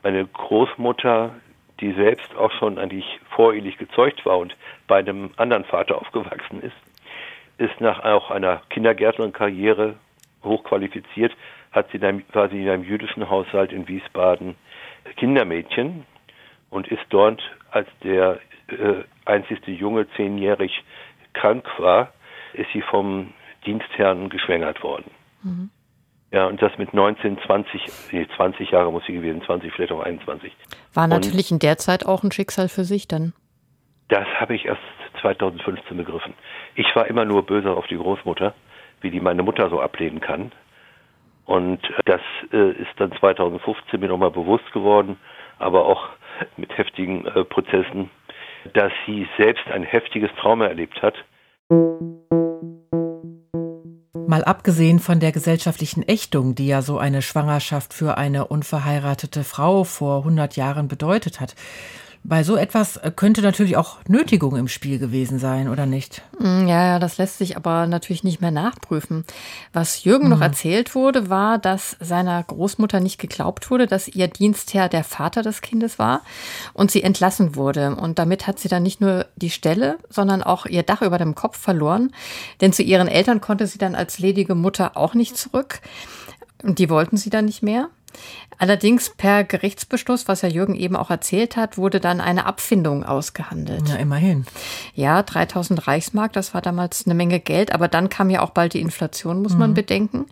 meine 0.02 0.26
Großmutter, 0.26 1.34
die 1.80 1.92
selbst 1.92 2.34
auch 2.36 2.52
schon 2.52 2.78
eigentlich 2.78 3.20
vorehelich 3.30 3.78
gezeugt 3.78 4.24
war 4.24 4.38
und 4.38 4.56
bei 4.86 4.98
einem 4.98 5.30
anderen 5.36 5.64
Vater 5.64 5.98
aufgewachsen 5.98 6.62
ist, 6.62 6.76
ist 7.58 7.80
nach 7.80 8.04
auch 8.04 8.30
einer 8.30 8.62
Kindergärtnerin-Karriere 8.70 9.94
hochqualifiziert, 10.42 11.32
hat 11.72 11.90
sie 11.90 11.98
dann, 11.98 12.22
war 12.32 12.50
in 12.50 12.68
einem 12.68 12.84
jüdischen 12.84 13.28
Haushalt 13.28 13.72
in 13.72 13.88
Wiesbaden 13.88 14.54
Kindermädchen 15.16 16.06
und 16.70 16.88
ist 16.88 17.04
dort, 17.10 17.42
als 17.70 17.88
der 18.02 18.38
äh, 18.68 19.04
einzigste 19.24 19.70
Junge 19.70 20.08
zehnjährig 20.16 20.82
krank 21.32 21.66
war, 21.78 22.12
ist 22.52 22.70
sie 22.72 22.82
vom 22.82 23.32
Dienstherrn 23.66 24.28
geschwängert 24.28 24.82
worden. 24.82 25.10
Mhm. 25.42 25.70
Ja, 26.34 26.46
und 26.46 26.60
das 26.60 26.76
mit 26.78 26.92
19, 26.92 27.38
20, 27.46 27.80
nee, 28.10 28.26
20 28.34 28.72
Jahre 28.72 28.90
muss 28.90 29.04
sie 29.06 29.12
gewesen, 29.12 29.40
20, 29.42 29.72
vielleicht 29.72 29.92
auch 29.92 30.00
21. 30.00 30.52
War 30.92 31.06
natürlich 31.06 31.52
und 31.52 31.62
in 31.62 31.68
der 31.68 31.78
Zeit 31.78 32.04
auch 32.04 32.24
ein 32.24 32.32
Schicksal 32.32 32.68
für 32.68 32.82
sich 32.82 33.06
dann. 33.06 33.34
Das 34.08 34.26
habe 34.40 34.56
ich 34.56 34.64
erst 34.64 34.82
2015 35.20 35.96
begriffen. 35.96 36.34
Ich 36.74 36.88
war 36.96 37.06
immer 37.06 37.24
nur 37.24 37.46
böse 37.46 37.70
auf 37.70 37.86
die 37.86 37.96
Großmutter, 37.96 38.52
wie 39.00 39.12
die 39.12 39.20
meine 39.20 39.44
Mutter 39.44 39.70
so 39.70 39.80
ablehnen 39.80 40.20
kann. 40.20 40.50
Und 41.44 41.78
das 42.04 42.20
äh, 42.52 42.72
ist 42.72 42.90
dann 42.96 43.12
2015 43.12 44.00
mir 44.00 44.08
nochmal 44.08 44.32
bewusst 44.32 44.72
geworden, 44.72 45.16
aber 45.60 45.86
auch 45.86 46.08
mit 46.56 46.76
heftigen 46.76 47.26
äh, 47.26 47.44
Prozessen, 47.44 48.10
dass 48.72 48.92
sie 49.06 49.28
selbst 49.38 49.68
ein 49.68 49.84
heftiges 49.84 50.32
Trauma 50.40 50.66
erlebt 50.66 51.00
hat 51.00 51.14
Mal 54.34 54.42
abgesehen 54.42 54.98
von 54.98 55.20
der 55.20 55.30
gesellschaftlichen 55.30 56.02
Ächtung, 56.02 56.56
die 56.56 56.66
ja 56.66 56.82
so 56.82 56.98
eine 56.98 57.22
Schwangerschaft 57.22 57.94
für 57.94 58.18
eine 58.18 58.48
unverheiratete 58.48 59.44
Frau 59.44 59.84
vor 59.84 60.18
100 60.24 60.56
Jahren 60.56 60.88
bedeutet 60.88 61.38
hat, 61.38 61.54
bei 62.26 62.42
so 62.42 62.56
etwas 62.56 62.96
äh, 62.96 63.12
könnte 63.14 63.42
natürlich 63.42 63.76
auch 63.76 63.98
Nötigung 64.08 64.56
im 64.56 64.66
Spiel 64.66 64.98
gewesen 64.98 65.38
sein, 65.38 65.68
oder 65.68 65.84
nicht? 65.84 66.22
Mm, 66.38 66.66
ja, 66.66 66.86
ja, 66.86 66.98
das 66.98 67.18
lässt 67.18 67.36
sich 67.36 67.58
aber 67.58 67.86
natürlich 67.86 68.24
nicht 68.24 68.40
mehr 68.40 68.50
nachprüfen. 68.50 69.26
Was 69.74 70.04
Jürgen 70.04 70.24
mhm. 70.24 70.30
noch 70.30 70.40
erzählt 70.40 70.94
wurde, 70.94 71.28
war, 71.28 71.58
dass 71.58 71.96
seiner 72.00 72.42
Großmutter 72.42 73.00
nicht 73.00 73.18
geglaubt 73.18 73.70
wurde, 73.70 73.86
dass 73.86 74.08
ihr 74.08 74.26
Dienstherr 74.26 74.88
der 74.88 75.04
Vater 75.04 75.42
des 75.42 75.60
Kindes 75.60 75.98
war 75.98 76.22
und 76.72 76.90
sie 76.90 77.02
entlassen 77.02 77.56
wurde. 77.56 77.94
Und 77.94 78.18
damit 78.18 78.46
hat 78.46 78.58
sie 78.58 78.68
dann 78.68 78.82
nicht 78.82 79.02
nur 79.02 79.26
die 79.36 79.50
Stelle, 79.50 79.98
sondern 80.08 80.42
auch 80.42 80.64
ihr 80.64 80.82
Dach 80.82 81.02
über 81.02 81.18
dem 81.18 81.34
Kopf 81.34 81.58
verloren. 81.58 82.10
Denn 82.62 82.72
zu 82.72 82.82
ihren 82.82 83.08
Eltern 83.08 83.42
konnte 83.42 83.66
sie 83.66 83.78
dann 83.78 83.94
als 83.94 84.18
ledige 84.18 84.54
Mutter 84.54 84.96
auch 84.96 85.12
nicht 85.12 85.36
zurück. 85.36 85.80
Und 86.62 86.78
die 86.78 86.88
wollten 86.88 87.18
sie 87.18 87.28
dann 87.28 87.44
nicht 87.44 87.62
mehr. 87.62 87.90
Allerdings 88.58 89.10
per 89.10 89.44
Gerichtsbeschluss, 89.44 90.28
was 90.28 90.42
ja 90.42 90.48
Jürgen 90.48 90.74
eben 90.74 90.96
auch 90.96 91.10
erzählt 91.10 91.56
hat, 91.56 91.76
wurde 91.76 92.00
dann 92.00 92.20
eine 92.20 92.46
Abfindung 92.46 93.04
ausgehandelt. 93.04 93.88
Ja, 93.88 93.96
immerhin. 93.96 94.46
Ja, 94.94 95.22
3000 95.22 95.86
Reichsmark, 95.86 96.32
das 96.32 96.54
war 96.54 96.62
damals 96.62 97.06
eine 97.06 97.14
Menge 97.14 97.40
Geld, 97.40 97.72
aber 97.72 97.88
dann 97.88 98.08
kam 98.08 98.30
ja 98.30 98.42
auch 98.42 98.50
bald 98.50 98.74
die 98.74 98.80
Inflation, 98.80 99.42
muss 99.42 99.54
mhm. 99.54 99.58
man 99.58 99.74
bedenken. 99.74 100.26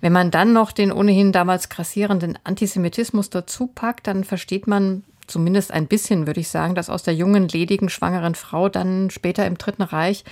Wenn 0.00 0.12
man 0.12 0.30
dann 0.30 0.52
noch 0.52 0.72
den 0.72 0.92
ohnehin 0.92 1.32
damals 1.32 1.68
grassierenden 1.68 2.38
Antisemitismus 2.44 3.30
dazu 3.30 3.66
packt, 3.66 4.06
dann 4.06 4.24
versteht 4.24 4.66
man 4.66 5.04
zumindest 5.26 5.72
ein 5.72 5.88
bisschen, 5.88 6.26
würde 6.26 6.40
ich 6.40 6.48
sagen, 6.48 6.74
dass 6.74 6.90
aus 6.90 7.02
der 7.02 7.14
jungen, 7.14 7.48
ledigen, 7.48 7.88
schwangeren 7.88 8.34
Frau 8.34 8.68
dann 8.68 9.10
später 9.10 9.46
im 9.46 9.58
Dritten 9.58 9.82
Reich 9.82 10.24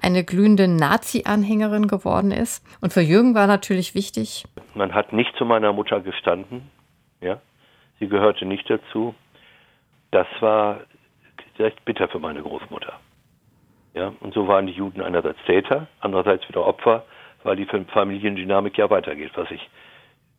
eine 0.00 0.24
glühende 0.24 0.68
Nazi-Anhängerin 0.68 1.86
geworden 1.86 2.30
ist. 2.30 2.64
Und 2.80 2.92
für 2.92 3.00
Jürgen 3.00 3.34
war 3.34 3.46
natürlich 3.46 3.94
wichtig. 3.94 4.44
Man 4.74 4.94
hat 4.94 5.12
nicht 5.12 5.34
zu 5.36 5.44
meiner 5.44 5.72
Mutter 5.72 6.00
gestanden. 6.00 6.62
Ja, 7.20 7.40
sie 7.98 8.08
gehörte 8.08 8.44
nicht 8.46 8.68
dazu. 8.68 9.14
Das 10.10 10.26
war 10.40 10.80
echt 11.58 11.84
bitter 11.84 12.08
für 12.08 12.18
meine 12.18 12.42
Großmutter. 12.42 12.94
Ja, 13.92 14.12
und 14.20 14.32
so 14.32 14.48
waren 14.48 14.66
die 14.66 14.72
Juden 14.72 15.02
einerseits 15.02 15.38
Täter, 15.44 15.88
andererseits 16.00 16.48
wieder 16.48 16.66
Opfer 16.66 17.04
weil 17.42 17.56
die 17.56 17.66
Familiendynamik 17.66 18.76
ja 18.78 18.90
weitergeht, 18.90 19.32
was 19.34 19.50
ich 19.50 19.68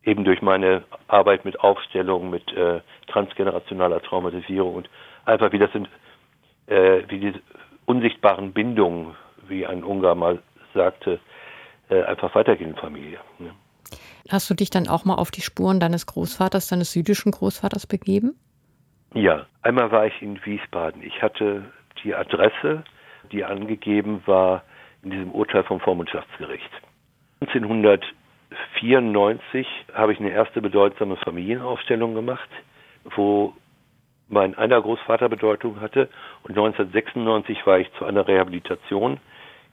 eben 0.04 0.24
durch 0.24 0.42
meine 0.42 0.84
Arbeit 1.08 1.44
mit 1.44 1.60
Aufstellung, 1.60 2.30
mit 2.30 2.52
äh, 2.52 2.80
transgenerationaler 3.08 4.02
Traumatisierung 4.02 4.74
und 4.74 4.90
einfach 5.24 5.52
wie 5.52 5.58
das 5.58 5.72
sind, 5.72 5.88
äh, 6.66 7.02
wie 7.08 7.20
die 7.20 7.32
unsichtbaren 7.86 8.52
Bindungen, 8.52 9.14
wie 9.48 9.66
ein 9.66 9.84
Ungar 9.84 10.14
mal 10.14 10.40
sagte, 10.74 11.20
äh, 11.88 12.02
einfach 12.02 12.34
weitergehen 12.34 12.70
in 12.70 12.76
Familie. 12.76 13.18
Ne? 13.38 13.52
Hast 14.30 14.48
du 14.48 14.54
dich 14.54 14.70
dann 14.70 14.88
auch 14.88 15.04
mal 15.04 15.16
auf 15.16 15.30
die 15.30 15.40
Spuren 15.40 15.80
deines 15.80 16.06
Großvaters, 16.06 16.68
deines 16.68 16.94
jüdischen 16.94 17.32
Großvaters 17.32 17.86
begeben? 17.86 18.36
Ja, 19.14 19.46
einmal 19.62 19.90
war 19.90 20.06
ich 20.06 20.22
in 20.22 20.42
Wiesbaden. 20.44 21.02
Ich 21.02 21.20
hatte 21.20 21.64
die 22.02 22.14
Adresse, 22.14 22.84
die 23.30 23.44
angegeben 23.44 24.22
war 24.26 24.62
in 25.02 25.10
diesem 25.10 25.32
Urteil 25.32 25.64
vom 25.64 25.80
Vormundschaftsgericht. 25.80 26.70
1994 28.82 29.66
habe 29.94 30.12
ich 30.12 30.20
eine 30.20 30.30
erste 30.30 30.60
bedeutsame 30.60 31.16
Familienaufstellung 31.16 32.14
gemacht, 32.14 32.48
wo 33.16 33.54
mein 34.28 34.56
einer 34.56 34.80
Großvater 34.80 35.28
Bedeutung 35.28 35.80
hatte. 35.80 36.08
Und 36.42 36.50
1996 36.50 37.66
war 37.66 37.78
ich 37.78 37.92
zu 37.98 38.04
einer 38.04 38.26
Rehabilitation 38.26 39.18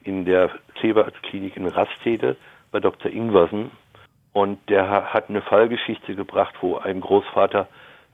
in 0.03 0.25
der 0.25 0.51
Kleberklinik 0.75 1.55
in 1.55 1.67
Rastede 1.67 2.35
bei 2.71 2.79
Dr. 2.79 3.11
Ingwersen. 3.11 3.71
Und 4.33 4.59
der 4.69 5.13
hat 5.13 5.29
eine 5.29 5.41
Fallgeschichte 5.41 6.15
gebracht, 6.15 6.55
wo 6.61 6.77
ein 6.77 7.01
Großvater, 7.01 7.67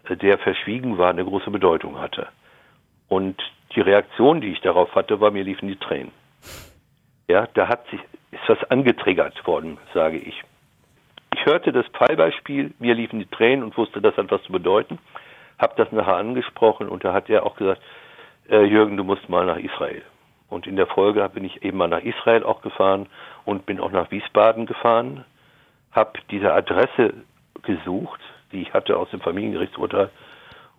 äh, 0.05 0.15
der 0.15 0.37
verschwiegen 0.37 0.97
war, 0.97 1.09
eine 1.09 1.25
große 1.25 1.51
Bedeutung 1.51 1.99
hatte. 1.99 2.27
Und 3.09 3.41
die 3.75 3.81
Reaktion, 3.81 4.39
die 4.39 4.53
ich 4.53 4.61
darauf 4.61 4.95
hatte, 4.95 5.19
war, 5.19 5.31
mir 5.31 5.43
liefen 5.43 5.67
die 5.67 5.75
Tränen. 5.75 6.11
Ja, 7.27 7.47
da 7.53 7.67
hat 7.67 7.87
sich, 7.89 7.99
ist 8.31 8.47
was 8.47 8.63
angetriggert 8.69 9.45
worden, 9.45 9.77
sage 9.93 10.17
ich. 10.17 10.41
Ich 11.35 11.45
hörte 11.45 11.73
das 11.73 11.85
Fallbeispiel, 11.91 12.73
mir 12.79 12.95
liefen 12.95 13.19
die 13.19 13.25
Tränen 13.25 13.65
und 13.65 13.75
wusste, 13.75 13.99
das 13.99 14.15
hat 14.15 14.31
was 14.31 14.41
zu 14.43 14.53
bedeuten. 14.53 14.99
Hab 15.59 15.75
das 15.75 15.91
nachher 15.91 16.15
angesprochen 16.15 16.87
und 16.87 17.03
da 17.03 17.11
hat 17.11 17.29
er 17.29 17.45
auch 17.45 17.57
gesagt, 17.57 17.81
äh, 18.49 18.63
Jürgen, 18.63 18.95
du 18.95 19.03
musst 19.03 19.27
mal 19.27 19.45
nach 19.45 19.57
Israel. 19.57 20.01
Und 20.49 20.65
in 20.65 20.77
der 20.77 20.87
Folge 20.87 21.29
bin 21.33 21.43
ich 21.43 21.61
eben 21.61 21.77
mal 21.77 21.89
nach 21.89 22.03
Israel 22.03 22.45
auch 22.45 22.61
gefahren 22.61 23.07
und 23.43 23.65
bin 23.65 23.81
auch 23.81 23.91
nach 23.91 24.11
Wiesbaden 24.11 24.65
gefahren, 24.65 25.25
habe 25.91 26.13
diese 26.31 26.53
Adresse 26.53 27.13
gesucht, 27.63 28.21
die 28.53 28.61
ich 28.61 28.73
hatte 28.73 28.95
aus 28.95 29.09
dem 29.09 29.19
Familiengerichtsurteil 29.19 30.11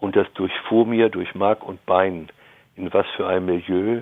und 0.00 0.16
das 0.16 0.26
durchfuhr 0.32 0.86
mir 0.86 1.10
durch 1.10 1.34
Mark 1.34 1.64
und 1.64 1.84
Bein, 1.84 2.30
in 2.76 2.90
was 2.94 3.06
für 3.14 3.26
einem 3.26 3.44
Milieu 3.44 4.00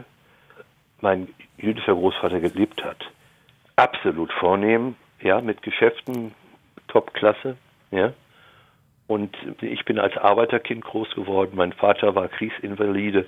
mein 1.01 1.35
jüdischer 1.57 1.95
Großvater 1.95 2.39
gelebt 2.39 2.85
hat. 2.85 2.99
Absolut 3.75 4.33
vornehm, 4.35 4.95
ja, 5.21 5.41
mit 5.41 5.61
Geschäften, 5.63 6.33
Topklasse, 6.95 7.57
ja. 7.91 8.13
Und 9.09 9.37
ich 9.61 9.85
bin 9.85 9.99
als 9.99 10.17
Arbeiterkind 10.17 10.85
groß 10.85 11.11
geworden. 11.15 11.57
Mein 11.57 11.73
Vater 11.73 12.15
war 12.15 12.29
Kriegsinvalide 12.29 13.27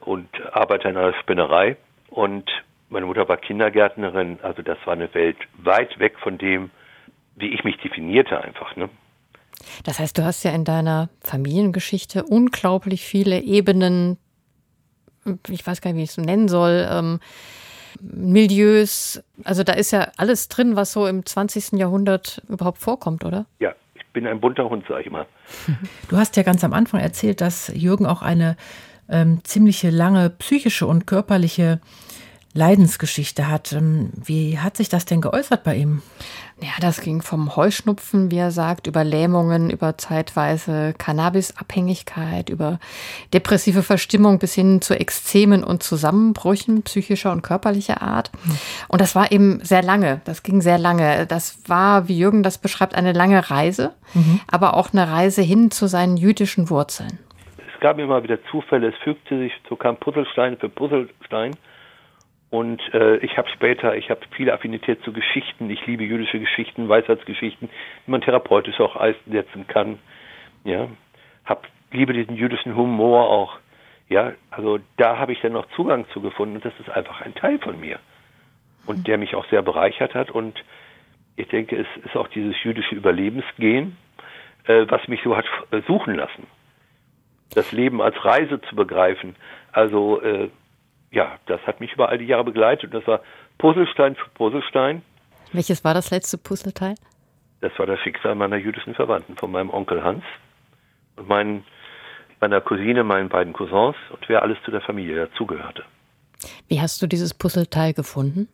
und 0.00 0.28
Arbeiter 0.52 0.90
in 0.90 0.96
einer 0.96 1.14
Spinnerei. 1.14 1.76
Und 2.10 2.48
meine 2.90 3.06
Mutter 3.06 3.28
war 3.28 3.38
Kindergärtnerin. 3.38 4.38
Also 4.42 4.62
das 4.62 4.78
war 4.84 4.92
eine 4.92 5.12
Welt 5.14 5.38
weit 5.56 5.98
weg 5.98 6.18
von 6.20 6.36
dem, 6.36 6.70
wie 7.34 7.48
ich 7.48 7.64
mich 7.64 7.78
definierte 7.78 8.40
einfach. 8.40 8.76
Ne? 8.76 8.90
Das 9.84 9.98
heißt, 9.98 10.18
du 10.18 10.24
hast 10.24 10.44
ja 10.44 10.52
in 10.52 10.64
deiner 10.64 11.08
Familiengeschichte 11.22 12.24
unglaublich 12.24 13.06
viele 13.06 13.40
Ebenen, 13.40 14.18
ich 15.48 15.66
weiß 15.66 15.80
gar 15.80 15.90
nicht, 15.92 15.98
wie 15.98 16.04
ich 16.04 16.10
es 16.10 16.18
nennen 16.18 16.48
soll, 16.48 16.86
ähm, 16.90 17.20
Milieus. 18.00 19.22
Also 19.44 19.62
da 19.62 19.72
ist 19.72 19.90
ja 19.90 20.08
alles 20.16 20.48
drin, 20.48 20.76
was 20.76 20.92
so 20.92 21.06
im 21.06 21.24
20. 21.24 21.72
Jahrhundert 21.72 22.42
überhaupt 22.48 22.78
vorkommt, 22.78 23.24
oder? 23.24 23.46
Ja, 23.58 23.74
ich 23.94 24.06
bin 24.12 24.26
ein 24.26 24.40
bunter 24.40 24.68
Hund, 24.68 24.84
sag 24.88 25.04
ich 25.04 25.10
mal. 25.10 25.26
Du 26.08 26.16
hast 26.16 26.36
ja 26.36 26.42
ganz 26.42 26.64
am 26.64 26.72
Anfang 26.72 27.00
erzählt, 27.00 27.40
dass 27.40 27.68
Jürgen 27.74 28.06
auch 28.06 28.22
eine 28.22 28.56
ähm, 29.08 29.40
ziemliche 29.44 29.90
lange 29.90 30.30
psychische 30.30 30.86
und 30.86 31.06
körperliche 31.06 31.80
Leidensgeschichte 32.54 33.48
hat. 33.48 33.72
Ähm, 33.72 34.10
wie 34.14 34.58
hat 34.58 34.76
sich 34.76 34.88
das 34.88 35.04
denn 35.04 35.20
geäußert 35.20 35.64
bei 35.64 35.76
ihm? 35.76 36.02
Ja, 36.60 36.70
das 36.80 37.00
ging 37.02 37.22
vom 37.22 37.54
Heuschnupfen, 37.54 38.32
wie 38.32 38.38
er 38.38 38.50
sagt, 38.50 38.88
über 38.88 39.04
Lähmungen, 39.04 39.70
über 39.70 39.96
zeitweise 39.96 40.92
Cannabisabhängigkeit, 40.98 42.48
über 42.48 42.80
depressive 43.32 43.84
Verstimmung 43.84 44.40
bis 44.40 44.54
hin 44.54 44.80
zu 44.80 44.98
Extremen 44.98 45.62
und 45.62 45.84
Zusammenbrüchen 45.84 46.82
psychischer 46.82 47.30
und 47.30 47.42
körperlicher 47.42 48.02
Art. 48.02 48.32
Und 48.88 49.00
das 49.00 49.14
war 49.14 49.30
eben 49.30 49.60
sehr 49.62 49.84
lange. 49.84 50.20
Das 50.24 50.42
ging 50.42 50.60
sehr 50.60 50.78
lange. 50.78 51.26
Das 51.26 51.62
war, 51.68 52.08
wie 52.08 52.18
Jürgen 52.18 52.42
das 52.42 52.58
beschreibt, 52.58 52.96
eine 52.96 53.12
lange 53.12 53.50
Reise, 53.50 53.94
mhm. 54.14 54.40
aber 54.48 54.74
auch 54.74 54.92
eine 54.92 55.08
Reise 55.08 55.42
hin 55.42 55.70
zu 55.70 55.86
seinen 55.86 56.16
jüdischen 56.16 56.70
Wurzeln. 56.70 57.20
Es 57.72 57.80
gab 57.80 58.00
immer 58.00 58.24
wieder 58.24 58.42
Zufälle. 58.50 58.88
Es 58.88 58.96
fügte 59.04 59.38
sich, 59.38 59.52
so 59.68 59.76
kam 59.76 59.96
Puzzlestein 59.96 60.56
für 60.56 60.68
Puzzlestein. 60.68 61.52
Und 62.50 62.80
äh, 62.94 63.16
ich 63.18 63.36
habe 63.36 63.48
später, 63.50 63.96
ich 63.96 64.08
habe 64.10 64.20
viele 64.34 64.54
Affinität 64.54 65.02
zu 65.02 65.12
Geschichten. 65.12 65.68
Ich 65.68 65.86
liebe 65.86 66.04
jüdische 66.04 66.40
Geschichten, 66.40 66.88
Weisheitsgeschichten, 66.88 67.68
die 68.06 68.10
man 68.10 68.22
therapeutisch 68.22 68.80
auch 68.80 68.96
einsetzen 68.96 69.66
kann. 69.66 69.98
Ja, 70.64 70.88
hab 71.44 71.66
liebe 71.92 72.14
diesen 72.14 72.36
jüdischen 72.36 72.74
Humor 72.74 73.28
auch. 73.28 73.58
Ja, 74.08 74.32
also 74.50 74.78
da 74.96 75.18
habe 75.18 75.32
ich 75.32 75.40
dann 75.40 75.52
noch 75.52 75.68
Zugang 75.76 76.06
zu 76.14 76.22
gefunden. 76.22 76.56
Und 76.56 76.64
das 76.64 76.72
ist 76.80 76.88
einfach 76.88 77.20
ein 77.20 77.34
Teil 77.34 77.58
von 77.58 77.78
mir 77.78 77.98
und 78.86 79.06
der 79.06 79.18
mich 79.18 79.34
auch 79.34 79.46
sehr 79.50 79.62
bereichert 79.62 80.14
hat. 80.14 80.30
Und 80.30 80.64
ich 81.36 81.48
denke, 81.48 81.76
es 81.76 82.04
ist 82.04 82.16
auch 82.16 82.28
dieses 82.28 82.54
jüdische 82.62 82.94
Überlebensgehen, 82.94 83.96
äh, 84.64 84.86
was 84.88 85.06
mich 85.08 85.20
so 85.22 85.36
hat 85.36 85.44
äh, 85.70 85.82
suchen 85.86 86.14
lassen. 86.14 86.46
Das 87.54 87.72
Leben 87.72 88.00
als 88.00 88.24
Reise 88.24 88.60
zu 88.62 88.74
begreifen. 88.74 89.36
Also 89.72 90.20
äh, 90.22 90.48
ja, 91.10 91.38
das 91.46 91.60
hat 91.66 91.80
mich 91.80 91.92
über 91.92 92.08
all 92.08 92.18
die 92.18 92.26
Jahre 92.26 92.44
begleitet. 92.44 92.92
Das 92.92 93.06
war 93.06 93.20
Puzzlestein 93.58 94.16
für 94.16 94.28
Puzzlestein. 94.30 95.02
Welches 95.52 95.84
war 95.84 95.94
das 95.94 96.10
letzte 96.10 96.38
Puzzleteil? 96.38 96.94
Das 97.60 97.76
war 97.78 97.86
das 97.86 97.98
Schicksal 98.00 98.34
meiner 98.34 98.56
jüdischen 98.56 98.94
Verwandten, 98.94 99.36
von 99.36 99.50
meinem 99.50 99.70
Onkel 99.70 100.02
Hans 100.02 100.22
und 101.16 101.28
meinen, 101.28 101.64
meiner 102.40 102.60
Cousine, 102.60 103.02
meinen 103.02 103.28
beiden 103.28 103.52
Cousins 103.52 103.96
und 104.10 104.28
wer 104.28 104.42
alles 104.42 104.58
zu 104.64 104.70
der 104.70 104.80
Familie 104.80 105.26
dazugehörte. 105.26 105.84
Wie 106.68 106.80
hast 106.80 107.02
du 107.02 107.06
dieses 107.06 107.34
Puzzleteil 107.34 107.94
gefunden? 107.94 108.48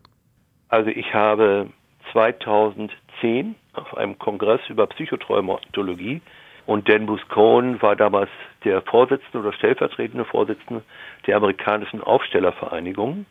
Also 0.68 0.88
ich 0.90 1.12
habe 1.12 1.68
2010 2.12 3.56
auf 3.75 3.96
einem 3.96 4.18
Kongress 4.18 4.61
über 4.68 4.87
Psychotraumatologie 4.87 6.23
und 6.66 6.88
Dan 6.88 7.06
Buscone 7.06 7.80
war 7.83 7.97
damals 7.97 8.30
der 8.64 8.83
Vorsitzende 8.83 9.38
oder 9.38 9.52
stellvertretende 9.52 10.25
Vorsitzende 10.25 10.83
der 11.26 11.37
amerikanischen 11.37 12.02
Aufstellervereinigung. 12.02 13.26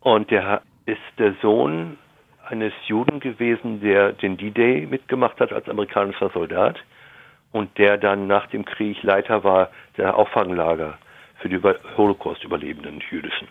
Und 0.00 0.30
der 0.30 0.62
ist 0.86 1.00
der 1.18 1.34
Sohn 1.42 1.98
eines 2.46 2.72
Juden 2.86 3.20
gewesen, 3.20 3.80
der 3.80 4.12
den 4.12 4.36
D-Day 4.36 4.86
mitgemacht 4.86 5.40
hat 5.40 5.52
als 5.52 5.68
amerikanischer 5.68 6.30
Soldat 6.30 6.78
und 7.52 7.76
der 7.78 7.98
dann 7.98 8.26
nach 8.26 8.46
dem 8.46 8.64
Krieg 8.64 9.02
Leiter 9.02 9.44
war 9.44 9.70
der 9.96 10.16
Auffanglager 10.16 10.98
für 11.38 11.48
die 11.48 11.60
Holocaust-Überlebenden 11.96 13.02
jüdischen. 13.10 13.48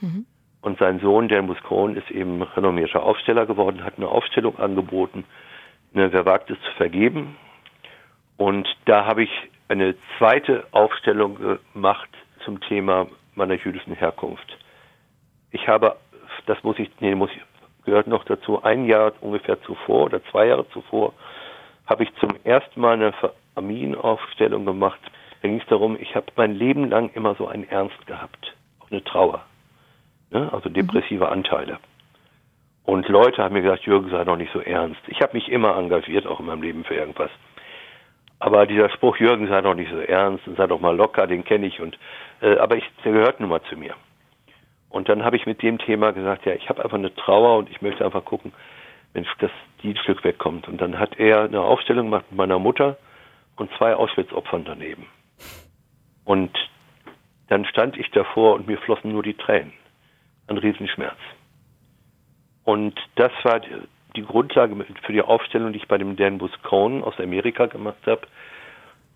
Mhm. 0.00 0.26
Und 0.60 0.78
sein 0.78 1.00
Sohn, 1.00 1.28
Dan 1.28 1.46
Buscone, 1.46 1.96
ist 1.96 2.10
eben 2.10 2.42
renommierter 2.42 3.02
Aufsteller 3.02 3.46
geworden, 3.46 3.84
hat 3.84 3.94
eine 3.96 4.08
Aufstellung 4.08 4.58
angeboten, 4.58 5.24
ne, 5.92 6.12
wer 6.12 6.26
wagt 6.26 6.50
es 6.50 6.60
zu 6.60 6.72
vergeben, 6.72 7.36
und 8.38 8.66
da 8.86 9.04
habe 9.04 9.24
ich 9.24 9.30
eine 9.68 9.94
zweite 10.16 10.66
Aufstellung 10.70 11.58
gemacht 11.74 12.08
zum 12.44 12.60
Thema 12.62 13.06
meiner 13.34 13.54
jüdischen 13.54 13.94
Herkunft. 13.94 14.56
Ich 15.50 15.68
habe, 15.68 15.96
das 16.46 16.62
muss 16.62 16.78
ich, 16.78 16.88
nee, 17.00 17.14
muss 17.14 17.30
ich, 17.30 17.42
gehört 17.84 18.06
noch 18.06 18.24
dazu, 18.24 18.62
ein 18.62 18.86
Jahr 18.86 19.12
ungefähr 19.20 19.60
zuvor 19.62 20.04
oder 20.04 20.24
zwei 20.30 20.46
Jahre 20.46 20.68
zuvor 20.70 21.12
habe 21.86 22.04
ich 22.04 22.14
zum 22.16 22.30
ersten 22.44 22.80
Mal 22.80 22.94
eine 22.94 23.14
Familienaufstellung 23.54 24.64
gemacht. 24.64 25.00
Da 25.40 25.48
ging 25.48 25.60
es 25.60 25.66
darum, 25.68 25.96
ich 25.98 26.14
habe 26.14 26.26
mein 26.36 26.54
Leben 26.54 26.88
lang 26.88 27.10
immer 27.14 27.34
so 27.34 27.48
einen 27.48 27.68
Ernst 27.68 28.06
gehabt, 28.06 28.54
auch 28.80 28.90
eine 28.90 29.02
Trauer, 29.04 29.44
ne? 30.30 30.50
also 30.52 30.68
depressive 30.68 31.28
Anteile. 31.28 31.78
Und 32.84 33.08
Leute 33.08 33.42
haben 33.42 33.52
mir 33.52 33.62
gesagt, 33.62 33.84
Jürgen, 33.84 34.10
sei 34.10 34.24
doch 34.24 34.36
nicht 34.36 34.52
so 34.52 34.60
ernst. 34.60 35.00
Ich 35.08 35.20
habe 35.20 35.34
mich 35.34 35.50
immer 35.50 35.76
engagiert, 35.76 36.26
auch 36.26 36.40
in 36.40 36.46
meinem 36.46 36.62
Leben 36.62 36.84
für 36.84 36.94
irgendwas. 36.94 37.30
Aber 38.40 38.66
dieser 38.66 38.90
Spruch, 38.90 39.16
Jürgen, 39.16 39.48
sei 39.48 39.60
doch 39.60 39.74
nicht 39.74 39.90
so 39.90 39.98
ernst 39.98 40.46
und 40.46 40.56
sei 40.56 40.66
doch 40.66 40.80
mal 40.80 40.96
locker, 40.96 41.26
den 41.26 41.44
kenne 41.44 41.66
ich. 41.66 41.80
Und 41.80 41.98
äh, 42.40 42.56
aber 42.58 42.76
ich, 42.76 42.84
der 43.04 43.12
gehört 43.12 43.40
nun 43.40 43.48
mal 43.48 43.62
zu 43.62 43.76
mir. 43.76 43.94
Und 44.90 45.08
dann 45.08 45.24
habe 45.24 45.36
ich 45.36 45.46
mit 45.46 45.62
dem 45.62 45.78
Thema 45.78 46.12
gesagt, 46.12 46.46
ja, 46.46 46.54
ich 46.54 46.68
habe 46.68 46.82
einfach 46.82 46.96
eine 46.96 47.14
Trauer 47.14 47.58
und 47.58 47.70
ich 47.70 47.82
möchte 47.82 48.04
einfach 48.04 48.24
gucken, 48.24 48.52
wenn 49.12 49.26
das 49.40 49.50
die 49.82 49.96
Stück 49.96 50.24
wegkommt. 50.24 50.68
Und 50.68 50.80
dann 50.80 50.98
hat 50.98 51.18
er 51.18 51.42
eine 51.42 51.60
Aufstellung 51.60 52.06
gemacht 52.06 52.26
mit 52.30 52.38
meiner 52.38 52.58
Mutter 52.58 52.96
und 53.56 53.70
zwei 53.76 53.94
Auschwitz-Opfern 53.94 54.64
daneben. 54.64 55.06
Und 56.24 56.56
dann 57.48 57.64
stand 57.64 57.96
ich 57.96 58.10
davor 58.10 58.54
und 58.54 58.66
mir 58.66 58.78
flossen 58.78 59.12
nur 59.12 59.22
die 59.22 59.34
Tränen. 59.34 59.72
Ein 60.46 60.58
Riesenschmerz. 60.58 61.18
Und 62.64 62.98
das 63.16 63.32
war 63.42 63.60
die 64.18 64.26
Grundlage 64.26 64.74
für 65.02 65.12
die 65.12 65.22
Aufstellung, 65.22 65.72
die 65.72 65.78
ich 65.78 65.88
bei 65.88 65.98
dem 65.98 66.16
Dan 66.16 66.38
Buscone 66.38 67.04
aus 67.04 67.18
Amerika 67.20 67.66
gemacht 67.66 68.04
habe. 68.06 68.22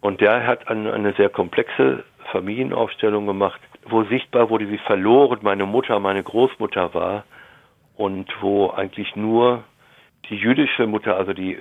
Und 0.01 0.21
der 0.21 0.47
hat 0.47 0.69
eine, 0.69 0.93
eine 0.93 1.13
sehr 1.15 1.29
komplexe 1.29 2.05
Familienaufstellung 2.31 3.27
gemacht, 3.27 3.61
wo 3.85 4.05
sichtbar 4.05 4.49
wurde, 4.49 4.71
wie 4.71 4.79
verloren 4.79 5.41
meine 5.43 5.67
Mutter, 5.67 5.99
meine 5.99 6.23
Großmutter 6.23 6.95
war 6.95 7.25
und 7.97 8.33
wo 8.41 8.71
eigentlich 8.71 9.17
nur 9.17 9.65
die 10.29 10.37
jüdische 10.37 10.87
Mutter, 10.87 11.17
also 11.17 11.33
die 11.33 11.59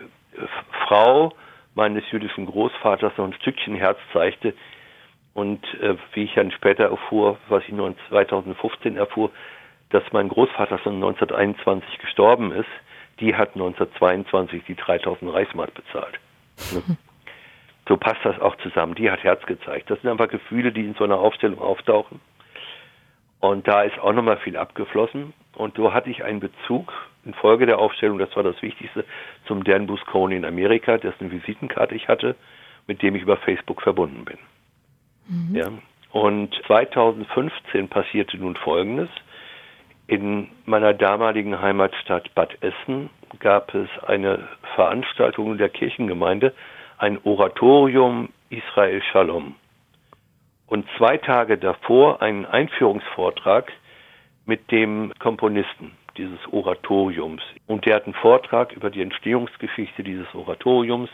Frau 0.85 1.33
meines 1.73 2.03
jüdischen 2.11 2.45
Großvaters 2.45 3.17
noch 3.17 3.25
ein 3.25 3.33
Stückchen 3.33 3.75
Herz 3.75 3.97
zeigte. 4.13 4.53
Und 5.33 5.63
äh, 5.81 5.95
wie 6.13 6.25
ich 6.25 6.33
dann 6.35 6.51
später 6.51 6.85
erfuhr, 6.85 7.37
was 7.47 7.63
ich 7.63 7.71
nur 7.71 7.95
2015 8.09 8.97
erfuhr, 8.97 9.31
dass 9.89 10.03
mein 10.11 10.29
Großvater 10.29 10.77
schon 10.79 10.95
1921 10.95 11.99
gestorben 11.99 12.51
ist, 12.51 12.69
die 13.21 13.35
hat 13.35 13.53
1922 13.53 14.63
die 14.65 14.75
3000 14.75 15.33
Reichsmark 15.33 15.73
bezahlt. 15.73 16.19
Ne? 16.73 16.97
So 17.87 17.97
passt 17.97 18.23
das 18.23 18.39
auch 18.39 18.55
zusammen. 18.57 18.95
Die 18.95 19.09
hat 19.09 19.23
Herz 19.23 19.45
gezeigt. 19.47 19.89
Das 19.89 19.99
sind 19.99 20.09
einfach 20.09 20.29
Gefühle, 20.29 20.71
die 20.71 20.85
in 20.85 20.93
so 20.93 21.03
einer 21.03 21.17
Aufstellung 21.17 21.59
auftauchen. 21.59 22.21
Und 23.39 23.67
da 23.67 23.81
ist 23.81 23.99
auch 23.99 24.13
nochmal 24.13 24.37
viel 24.37 24.55
abgeflossen. 24.55 25.33
Und 25.55 25.75
so 25.75 25.91
hatte 25.91 26.09
ich 26.09 26.23
einen 26.23 26.39
Bezug 26.39 26.93
infolge 27.25 27.65
der 27.65 27.79
Aufstellung, 27.79 28.17
das 28.17 28.35
war 28.35 28.43
das 28.43 28.61
Wichtigste, 28.61 29.05
zum 29.45 29.63
Dan 29.63 29.87
Buscone 29.87 30.35
in 30.35 30.45
Amerika, 30.45 30.97
dessen 30.97 31.31
Visitenkarte 31.31 31.95
ich 31.95 32.07
hatte, 32.07 32.35
mit 32.87 33.01
dem 33.01 33.15
ich 33.15 33.23
über 33.23 33.37
Facebook 33.37 33.81
verbunden 33.81 34.25
bin. 34.25 34.37
Mhm. 35.27 35.55
Ja. 35.55 35.67
Und 36.11 36.53
2015 36.67 37.89
passierte 37.89 38.37
nun 38.37 38.55
Folgendes. 38.55 39.09
In 40.11 40.49
meiner 40.65 40.93
damaligen 40.93 41.61
Heimatstadt 41.61 42.35
Bad 42.35 42.57
Essen 42.61 43.09
gab 43.39 43.73
es 43.73 43.87
eine 44.05 44.45
Veranstaltung 44.75 45.57
der 45.57 45.69
Kirchengemeinde, 45.69 46.53
ein 46.97 47.17
Oratorium 47.23 48.27
Israel 48.49 49.01
Shalom. 49.03 49.55
Und 50.67 50.85
zwei 50.97 51.15
Tage 51.15 51.57
davor 51.57 52.21
einen 52.21 52.45
Einführungsvortrag 52.45 53.71
mit 54.45 54.69
dem 54.69 55.13
Komponisten 55.17 55.93
dieses 56.17 56.45
Oratoriums. 56.51 57.41
Und 57.67 57.85
der 57.85 57.95
hat 57.95 58.03
einen 58.03 58.13
Vortrag 58.13 58.73
über 58.73 58.89
die 58.89 59.01
Entstehungsgeschichte 59.01 60.03
dieses 60.03 60.27
Oratoriums, 60.35 61.09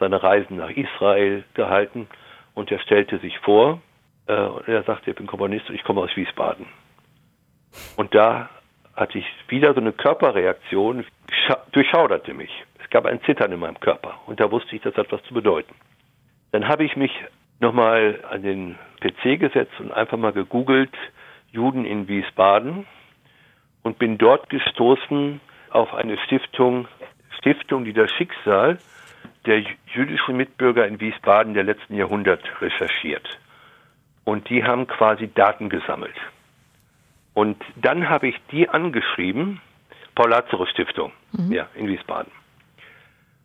seine 0.00 0.22
Reisen 0.22 0.56
nach 0.56 0.70
Israel 0.70 1.44
gehalten. 1.52 2.06
Und 2.54 2.72
er 2.72 2.78
stellte 2.78 3.18
sich 3.18 3.38
vor, 3.40 3.82
äh, 4.26 4.32
er 4.32 4.84
sagte, 4.84 5.10
ich 5.10 5.16
bin 5.16 5.26
Komponist 5.26 5.68
und 5.68 5.74
ich 5.74 5.84
komme 5.84 6.00
aus 6.00 6.16
Wiesbaden. 6.16 6.64
Und 7.96 8.14
da 8.14 8.48
hatte 8.94 9.18
ich 9.18 9.26
wieder 9.48 9.74
so 9.74 9.80
eine 9.80 9.92
Körperreaktion, 9.92 11.04
durchschauderte 11.72 12.34
mich. 12.34 12.50
Es 12.82 12.90
gab 12.90 13.06
ein 13.06 13.20
Zittern 13.22 13.52
in 13.52 13.60
meinem 13.60 13.78
Körper 13.80 14.20
und 14.26 14.40
da 14.40 14.50
wusste 14.50 14.74
ich, 14.74 14.82
das 14.82 14.94
hat 14.96 15.12
was 15.12 15.22
zu 15.24 15.34
bedeuten. 15.34 15.74
Dann 16.52 16.66
habe 16.68 16.84
ich 16.84 16.96
mich 16.96 17.12
nochmal 17.60 18.20
an 18.30 18.42
den 18.42 18.78
PC 19.00 19.38
gesetzt 19.38 19.78
und 19.78 19.92
einfach 19.92 20.16
mal 20.16 20.32
gegoogelt, 20.32 20.94
Juden 21.52 21.84
in 21.84 22.08
Wiesbaden 22.08 22.86
und 23.82 23.98
bin 23.98 24.18
dort 24.18 24.50
gestoßen 24.50 25.40
auf 25.70 25.94
eine 25.94 26.18
Stiftung, 26.18 26.88
Stiftung, 27.38 27.84
die 27.84 27.92
das 27.92 28.10
Schicksal 28.12 28.78
der 29.46 29.62
jüdischen 29.94 30.36
Mitbürger 30.36 30.86
in 30.86 31.00
Wiesbaden 31.00 31.54
der 31.54 31.64
letzten 31.64 31.94
Jahrhundert 31.94 32.42
recherchiert. 32.60 33.38
Und 34.24 34.50
die 34.50 34.64
haben 34.64 34.86
quasi 34.86 35.32
Daten 35.32 35.70
gesammelt. 35.70 36.14
Und 37.38 37.56
dann 37.76 38.08
habe 38.08 38.26
ich 38.26 38.34
die 38.50 38.68
angeschrieben, 38.68 39.60
Paul 40.16 40.30
Lazarus 40.30 40.68
Stiftung, 40.70 41.12
mhm. 41.30 41.52
ja, 41.52 41.68
in 41.76 41.86
Wiesbaden. 41.86 42.32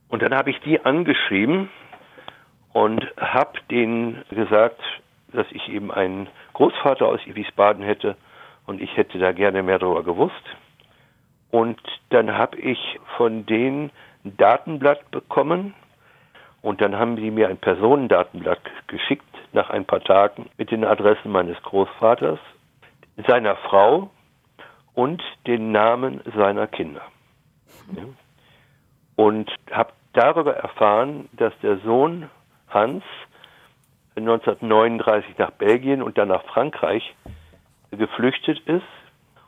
Und 0.09 0.23
dann 0.23 0.33
habe 0.33 0.49
ich 0.49 0.59
die 0.61 0.83
angeschrieben 0.83 1.69
und 2.73 3.05
habe 3.17 3.59
denen 3.69 4.23
gesagt, 4.31 4.81
dass 5.31 5.45
ich 5.51 5.69
eben 5.69 5.91
einen 5.91 6.27
Großvater 6.53 7.05
aus 7.05 7.19
Wiesbaden 7.23 7.83
hätte 7.83 8.17
und 8.65 8.81
ich 8.81 8.97
hätte 8.97 9.19
da 9.19 9.31
gerne 9.31 9.61
mehr 9.61 9.77
darüber 9.77 10.01
gewusst. 10.01 10.43
Und 11.51 11.79
dann 12.09 12.35
habe 12.35 12.57
ich 12.57 12.99
von 13.15 13.45
denen 13.45 13.91
ein 14.25 14.35
Datenblatt 14.37 15.11
bekommen 15.11 15.75
und 16.63 16.81
dann 16.81 16.97
haben 16.97 17.15
die 17.15 17.29
mir 17.29 17.47
ein 17.47 17.57
Personendatenblatt 17.57 18.61
geschickt 18.87 19.23
nach 19.51 19.69
ein 19.69 19.85
paar 19.85 20.03
Tagen 20.03 20.49
mit 20.57 20.71
den 20.71 20.83
Adressen 20.83 21.31
meines 21.31 21.61
Großvaters 21.61 22.39
seiner 23.27 23.55
Frau 23.55 24.09
und 24.93 25.21
den 25.47 25.71
Namen 25.71 26.21
seiner 26.35 26.67
Kinder. 26.67 27.01
Ja. 27.95 28.03
Und 29.15 29.51
habe 29.71 29.93
darüber 30.13 30.55
erfahren, 30.55 31.29
dass 31.33 31.53
der 31.61 31.77
Sohn 31.79 32.29
Hans 32.69 33.03
1939 34.15 35.37
nach 35.37 35.51
Belgien 35.51 36.01
und 36.01 36.17
dann 36.17 36.27
nach 36.27 36.43
Frankreich 36.45 37.15
geflüchtet 37.91 38.59
ist 38.67 38.83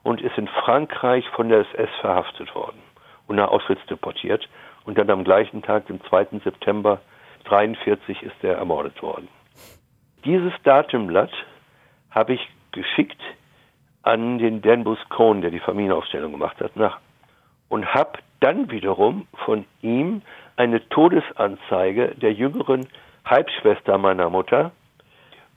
und 0.04 0.22
ist 0.22 0.38
in 0.38 0.48
Frankreich 0.48 1.28
von 1.30 1.50
der 1.50 1.62
SS 1.62 1.90
verhaftet 2.02 2.54
worden 2.56 2.82
und 3.28 3.36
nach 3.38 3.50
Auschwitz 3.50 3.84
deportiert. 3.90 4.48
Und 4.86 4.98
dann 4.98 5.10
am 5.10 5.24
gleichen 5.24 5.64
Tag, 5.64 5.88
dem 5.88 6.04
2. 6.04 6.42
September 6.44 7.02
1943, 7.46 8.22
ist 8.22 8.44
er 8.44 8.58
ermordet 8.58 9.02
worden. 9.02 9.28
Dieses 10.26 10.54
Datumblatt 10.64 11.32
habe 12.12 12.34
ich 12.34 12.50
geschickt 12.72 13.20
an 14.06 14.38
den 14.38 14.62
Denbus 14.62 15.00
Cohn, 15.10 15.42
der 15.42 15.50
die 15.50 15.60
Familienaufstellung 15.60 16.32
gemacht 16.32 16.62
hat, 16.62 16.76
nach 16.76 17.00
und 17.70 17.94
habe 17.94 18.20
dann 18.40 18.70
wiederum 18.70 19.28
von 19.46 19.66
ihm 19.82 20.22
eine 20.56 20.88
Todesanzeige 20.90 22.14
der 22.16 22.32
jüngeren 22.32 22.88
Halbschwester 23.26 23.98
meiner 23.98 24.30
Mutter, 24.30 24.72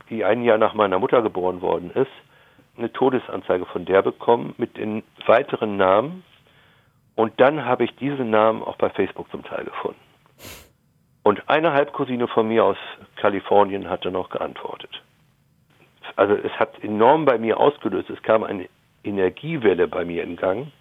die 0.08 0.24
ein 0.24 0.42
Jahr 0.42 0.56
nach 0.56 0.72
meiner 0.72 0.98
Mutter 0.98 1.20
geboren 1.20 1.60
worden 1.60 1.90
ist, 1.90 2.10
eine 2.78 2.90
Todesanzeige 2.90 3.66
von 3.66 3.84
der 3.84 4.00
bekommen 4.00 4.54
mit 4.56 4.78
den 4.78 5.02
weiteren 5.26 5.76
Namen. 5.76 6.24
Und 7.16 7.38
dann 7.38 7.66
habe 7.66 7.84
ich 7.84 7.94
diese 7.96 8.24
Namen 8.24 8.62
auch 8.62 8.76
bei 8.76 8.88
Facebook 8.88 9.30
zum 9.30 9.44
Teil 9.44 9.64
gefunden. 9.64 10.00
Und 11.22 11.50
eine 11.50 11.74
Halbcousine 11.74 12.28
von 12.28 12.48
mir 12.48 12.64
aus 12.64 12.78
Kalifornien 13.16 13.90
hatte 13.90 14.10
noch 14.10 14.30
geantwortet 14.30 15.02
also 16.18 16.34
es 16.34 16.50
hat 16.58 16.82
enorm 16.82 17.24
bei 17.24 17.38
mir 17.38 17.60
ausgelöst. 17.60 18.10
Es 18.10 18.20
kam 18.22 18.42
eine 18.42 18.68
Energiewelle 19.04 19.86
bei 19.86 20.04
mir 20.04 20.24
in 20.24 20.34
Gang. 20.34 20.72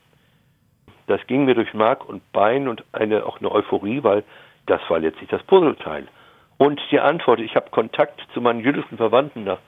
Das 1.05 1.25
ging 1.27 1.45
mir 1.45 1.53
durch 1.53 1.75
Mark 1.75 2.09
und 2.09 2.31
Bein 2.31 2.67
und 2.67 2.83
eine, 2.91 3.23
auch 3.23 3.39
eine 3.39 3.51
Euphorie, 3.51 4.03
weil 4.03 4.23
das 4.65 4.81
war 4.89 4.97
letztlich 4.97 5.29
das 5.29 5.43
Puzzleteil. 5.43 6.07
Und 6.57 6.81
die 6.89 6.99
Antwort, 6.99 7.39
ich 7.39 7.55
habe 7.55 7.69
Kontakt 7.69 8.19
zu 8.33 8.41
meinen 8.41 8.61
jüdischen 8.61 8.97
Verwandten 8.97 9.43
nach 9.43 9.59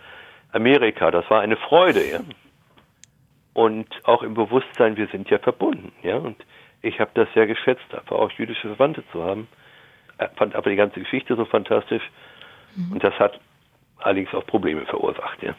Amerika, 0.51 1.12
das 1.12 1.29
war 1.29 1.41
eine 1.41 1.55
Freude, 1.55 2.03
ja. 2.03 2.21
Und 3.53 3.88
auch 4.05 4.23
im 4.23 4.34
Bewusstsein, 4.34 4.97
wir 4.97 5.08
sind 5.08 5.29
ja 5.29 5.38
verbunden, 5.38 5.91
ja. 6.01 6.15
Und 6.15 6.43
ich 6.82 6.99
habe 6.99 7.12
das 7.13 7.27
sehr 7.36 7.45
geschätzt, 7.45 7.93
einfach 7.93 8.15
auch 8.15 8.32
jüdische 8.32 8.69
Verwandte 8.69 9.03
zu 9.12 9.23
haben. 9.23 9.47
Ich 10.19 10.36
fand 10.36 10.55
aber 10.55 10.71
die 10.71 10.75
ganze 10.75 10.99
Geschichte 10.99 11.36
so 11.36 11.45
fantastisch. 11.45 12.03
Mhm. 12.75 12.93
Und 12.93 13.03
das 13.03 13.13
hat 13.19 13.39
allerdings 13.99 14.33
auch 14.33 14.45
Probleme 14.45 14.85
verursacht. 14.85 15.41
Ja. 15.41 15.55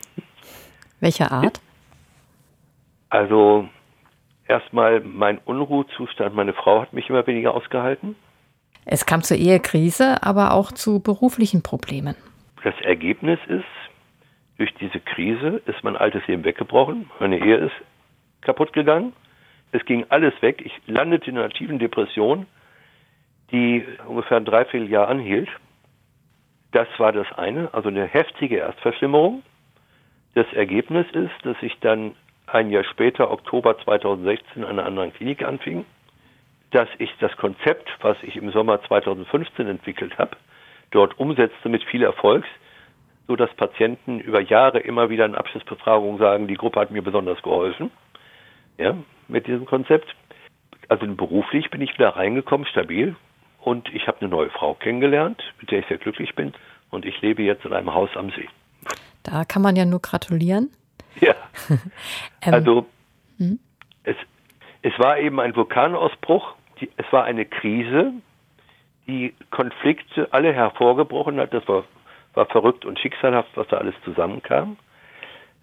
Welcher 1.00 1.32
Art? 1.32 1.60
Also 3.08 3.68
erstmal 4.46 5.00
mein 5.00 5.38
Unruhezustand. 5.38 6.34
Meine 6.34 6.52
Frau 6.52 6.82
hat 6.82 6.92
mich 6.92 7.08
immer 7.08 7.26
weniger 7.26 7.54
ausgehalten. 7.54 8.16
Es 8.84 9.06
kam 9.06 9.22
zur 9.22 9.36
Ehekrise, 9.36 10.22
aber 10.22 10.52
auch 10.52 10.72
zu 10.72 11.00
beruflichen 11.00 11.62
Problemen. 11.62 12.16
Das 12.64 12.74
Ergebnis 12.82 13.38
ist, 13.46 13.64
durch 14.58 14.74
diese 14.74 15.00
Krise 15.00 15.62
ist 15.66 15.82
mein 15.82 15.96
altes 15.96 16.26
Leben 16.26 16.44
weggebrochen. 16.44 17.10
Meine 17.18 17.38
Ehe 17.38 17.56
ist 17.56 17.74
kaputt 18.42 18.72
gegangen. 18.72 19.12
Es 19.72 19.84
ging 19.84 20.04
alles 20.08 20.34
weg. 20.42 20.62
Ich 20.64 20.72
landete 20.86 21.30
in 21.30 21.38
einer 21.38 21.50
tiefen 21.50 21.78
Depression, 21.78 22.46
die 23.52 23.86
ungefähr 24.06 24.36
ein 24.36 24.44
Dreivierteljahr 24.44 25.08
anhielt. 25.08 25.48
Das 26.72 26.88
war 26.98 27.12
das 27.12 27.26
eine, 27.36 27.72
also 27.72 27.88
eine 27.88 28.06
heftige 28.06 28.58
Erstverschlimmerung. 28.58 29.42
Das 30.34 30.46
Ergebnis 30.52 31.06
ist, 31.12 31.34
dass 31.42 31.56
ich 31.62 31.78
dann 31.80 32.14
ein 32.46 32.70
Jahr 32.70 32.84
später, 32.84 33.30
Oktober 33.30 33.78
2016, 33.78 34.64
an 34.64 34.78
einer 34.78 34.86
anderen 34.86 35.12
Klinik 35.12 35.42
anfing, 35.44 35.84
dass 36.70 36.88
ich 36.98 37.12
das 37.18 37.36
Konzept, 37.36 37.88
was 38.00 38.16
ich 38.22 38.36
im 38.36 38.50
Sommer 38.50 38.82
2015 38.82 39.66
entwickelt 39.66 40.18
habe, 40.18 40.36
dort 40.90 41.18
umsetzte 41.18 41.68
mit 41.68 41.82
viel 41.84 42.02
Erfolg, 42.02 42.44
so 43.26 43.36
dass 43.36 43.52
Patienten 43.54 44.20
über 44.20 44.40
Jahre 44.40 44.80
immer 44.80 45.10
wieder 45.10 45.24
in 45.24 45.34
Abschlussbefragungen 45.34 46.18
sagen, 46.18 46.48
die 46.48 46.54
Gruppe 46.54 46.80
hat 46.80 46.90
mir 46.90 47.02
besonders 47.02 47.42
geholfen, 47.42 47.90
ja, 48.78 48.96
mit 49.28 49.46
diesem 49.46 49.66
Konzept. 49.66 50.14
Also 50.88 51.06
beruflich 51.06 51.70
bin 51.70 51.80
ich 51.80 51.94
wieder 51.94 52.16
reingekommen, 52.16 52.66
stabil, 52.66 53.14
und 53.62 53.92
ich 53.94 54.06
habe 54.06 54.20
eine 54.20 54.30
neue 54.30 54.50
Frau 54.50 54.74
kennengelernt, 54.74 55.42
mit 55.60 55.70
der 55.70 55.80
ich 55.80 55.86
sehr 55.86 55.98
glücklich 55.98 56.34
bin. 56.34 56.52
Und 56.90 57.04
ich 57.04 57.20
lebe 57.20 57.42
jetzt 57.42 57.64
in 57.64 57.72
einem 57.72 57.94
Haus 57.94 58.10
am 58.14 58.30
See. 58.30 58.48
Da 59.22 59.44
kann 59.44 59.62
man 59.62 59.76
ja 59.76 59.84
nur 59.84 60.00
gratulieren. 60.00 60.70
Ja. 61.20 61.34
ähm, 62.42 62.54
also 62.54 62.86
hm? 63.38 63.58
es, 64.04 64.14
Es 64.82 64.96
war 65.00 65.18
eben 65.18 65.40
ein 65.40 65.56
Vulkanausbruch, 65.56 66.54
die, 66.80 66.88
es 66.96 67.12
war 67.12 67.24
eine 67.24 67.44
Krise, 67.46 68.12
die 69.08 69.34
Konflikte 69.50 70.28
alle 70.30 70.52
hervorgebrochen 70.52 71.40
hat. 71.40 71.52
Das 71.52 71.66
war, 71.66 71.82
war 72.34 72.46
verrückt 72.46 72.84
und 72.84 73.00
schicksalhaft, 73.00 73.50
was 73.56 73.66
da 73.68 73.78
alles 73.78 73.94
zusammenkam. 74.04 74.76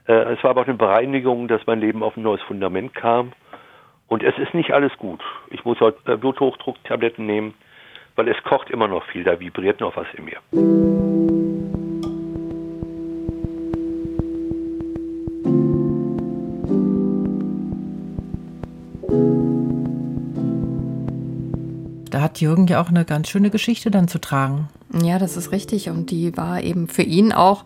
Äh, 0.08 0.34
es 0.34 0.44
war 0.44 0.52
aber 0.52 0.62
auch 0.62 0.68
eine 0.68 0.76
Bereinigung, 0.76 1.48
dass 1.48 1.66
mein 1.66 1.80
Leben 1.80 2.04
auf 2.04 2.18
ein 2.18 2.24
neues 2.24 2.42
Fundament 2.42 2.94
kam. 2.94 3.32
Und 4.08 4.24
es 4.24 4.38
ist 4.38 4.54
nicht 4.54 4.72
alles 4.72 4.96
gut. 4.98 5.22
Ich 5.50 5.66
muss 5.66 5.80
heute 5.80 6.14
äh, 6.14 6.18
Bluthochdrucktabletten 6.18 7.26
nehmen, 7.26 7.54
weil 8.18 8.28
es 8.28 8.44
kocht 8.44 8.70
immer 8.70 8.88
noch 8.88 9.06
viel, 9.06 9.24
da 9.24 9.40
vibriert 9.40 9.80
noch 9.80 9.96
was 9.96 10.08
in 10.16 10.26
mir. 10.26 10.38
Da 22.10 22.22
hat 22.22 22.42
Jürgen 22.42 22.66
ja 22.66 22.82
auch 22.82 22.90
eine 22.90 23.06
ganz 23.06 23.30
schöne 23.30 23.52
Geschichte 23.52 23.92
dann 23.92 24.08
zu 24.08 24.20
tragen. 24.20 24.68
Ja, 25.04 25.20
das 25.20 25.38
ist 25.38 25.52
richtig. 25.52 25.90
Und 25.90 26.10
die 26.10 26.36
war 26.36 26.64
eben 26.64 26.88
für 26.88 27.04
ihn 27.04 27.32
auch 27.32 27.64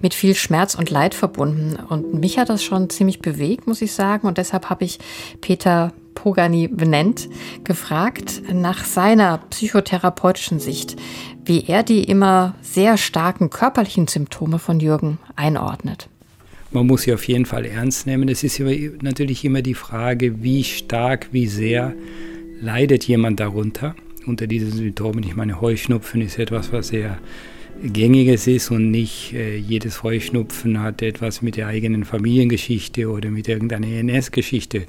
mit 0.00 0.12
viel 0.12 0.34
Schmerz 0.34 0.74
und 0.74 0.90
Leid 0.90 1.14
verbunden. 1.14 1.76
Und 1.88 2.12
mich 2.12 2.38
hat 2.38 2.50
das 2.50 2.62
schon 2.62 2.90
ziemlich 2.90 3.20
bewegt, 3.20 3.66
muss 3.66 3.80
ich 3.80 3.94
sagen. 3.94 4.26
Und 4.26 4.36
deshalb 4.36 4.68
habe 4.68 4.84
ich 4.84 4.98
Peter 5.40 5.92
Pogani 6.14 6.68
benennt, 6.68 7.28
gefragt 7.64 8.42
nach 8.52 8.84
seiner 8.84 9.38
psychotherapeutischen 9.50 10.60
Sicht, 10.60 10.96
wie 11.44 11.64
er 11.66 11.82
die 11.82 12.04
immer 12.04 12.54
sehr 12.62 12.96
starken 12.96 13.50
körperlichen 13.50 14.06
Symptome 14.06 14.58
von 14.58 14.80
Jürgen 14.80 15.18
einordnet. 15.36 16.08
Man 16.70 16.86
muss 16.86 17.02
sie 17.02 17.14
auf 17.14 17.26
jeden 17.28 17.46
Fall 17.46 17.66
ernst 17.66 18.06
nehmen. 18.06 18.28
Es 18.28 18.42
ist 18.42 18.60
natürlich 19.02 19.44
immer 19.44 19.62
die 19.62 19.74
Frage, 19.74 20.42
wie 20.42 20.64
stark, 20.64 21.28
wie 21.30 21.46
sehr 21.46 21.94
leidet 22.60 23.04
jemand 23.04 23.38
darunter 23.38 23.94
unter 24.26 24.46
diesen 24.46 24.72
Symptomen. 24.72 25.22
Ich 25.22 25.36
meine, 25.36 25.60
Heuschnupfen 25.60 26.20
ist 26.20 26.38
etwas, 26.38 26.72
was 26.72 26.88
sehr 26.88 27.18
gängiges 27.82 28.46
ist 28.46 28.70
und 28.70 28.90
nicht 28.90 29.32
äh, 29.34 29.56
jedes 29.56 30.02
Heuschnupfen 30.02 30.80
hat 30.80 31.02
etwas 31.02 31.42
mit 31.42 31.56
der 31.56 31.66
eigenen 31.66 32.04
Familiengeschichte 32.04 33.10
oder 33.10 33.30
mit 33.30 33.48
irgendeiner 33.48 33.86
ENS-Geschichte 33.86 34.86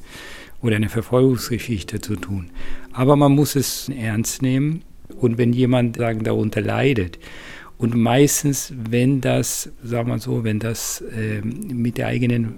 oder 0.62 0.76
einer 0.78 0.89
Verfolgungsgeschichte 0.89 2.02
zu 2.02 2.15
tun. 2.15 2.52
Aber 2.91 3.15
man 3.15 3.34
muss 3.34 3.56
es 3.56 3.89
ernst 3.89 4.41
nehmen 4.41 4.82
und 5.20 5.38
wenn 5.38 5.54
jemand 5.54 5.98
sagen, 5.98 6.24
darunter 6.24 6.62
leidet, 6.62 7.20
und 7.78 7.94
meistens, 7.94 8.74
wenn 8.89 9.20
das, 9.20 9.70
sagen 9.84 10.10
wir 10.10 10.20
so, 10.20 10.46
wenn 10.46 10.60
das 10.60 11.02
äh, 11.02 11.41
mit 11.41 11.98
der 11.98 12.08
eigenen 12.08 12.56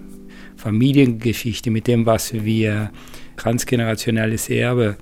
Familiengeschichte, 0.56 1.70
mit 1.70 1.86
dem, 1.88 2.06
was 2.06 2.32
wir 2.32 2.90
transgenerationelles 3.36 4.48
Erbe 4.48 4.96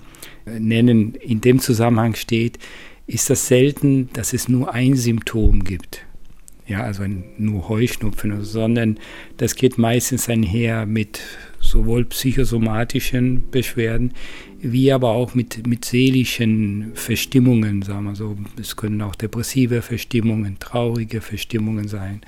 nennen, 0.46 1.14
in 1.16 1.40
dem 1.40 1.58
Zusammenhang 1.58 2.14
steht, 2.14 2.58
ist 3.06 3.30
das 3.30 3.46
selten, 3.46 4.08
dass 4.12 4.32
es 4.32 4.48
nur 4.48 4.72
ein 4.72 4.96
Symptom 4.96 5.64
gibt. 5.64 6.04
Ja, 6.66 6.82
also 6.82 7.04
nur 7.38 7.68
Heuschnupfen, 7.68 8.42
sondern 8.42 8.98
das 9.36 9.54
geht 9.54 9.78
meistens 9.78 10.28
einher 10.28 10.84
mit 10.84 11.20
sowohl 11.66 12.04
psychosomatischen 12.04 13.50
Beschwerden 13.50 14.12
wie 14.58 14.92
aber 14.92 15.10
auch 15.10 15.34
mit, 15.34 15.66
mit 15.66 15.84
seelischen 15.84 16.92
Verstimmungen, 16.94 17.82
sagen 17.82 18.04
wir 18.04 18.16
so. 18.16 18.36
Es 18.60 18.76
können 18.76 19.02
auch 19.02 19.14
depressive 19.14 19.82
Verstimmungen, 19.82 20.58
traurige 20.58 21.20
Verstimmungen 21.20 21.88
sein 21.88 22.22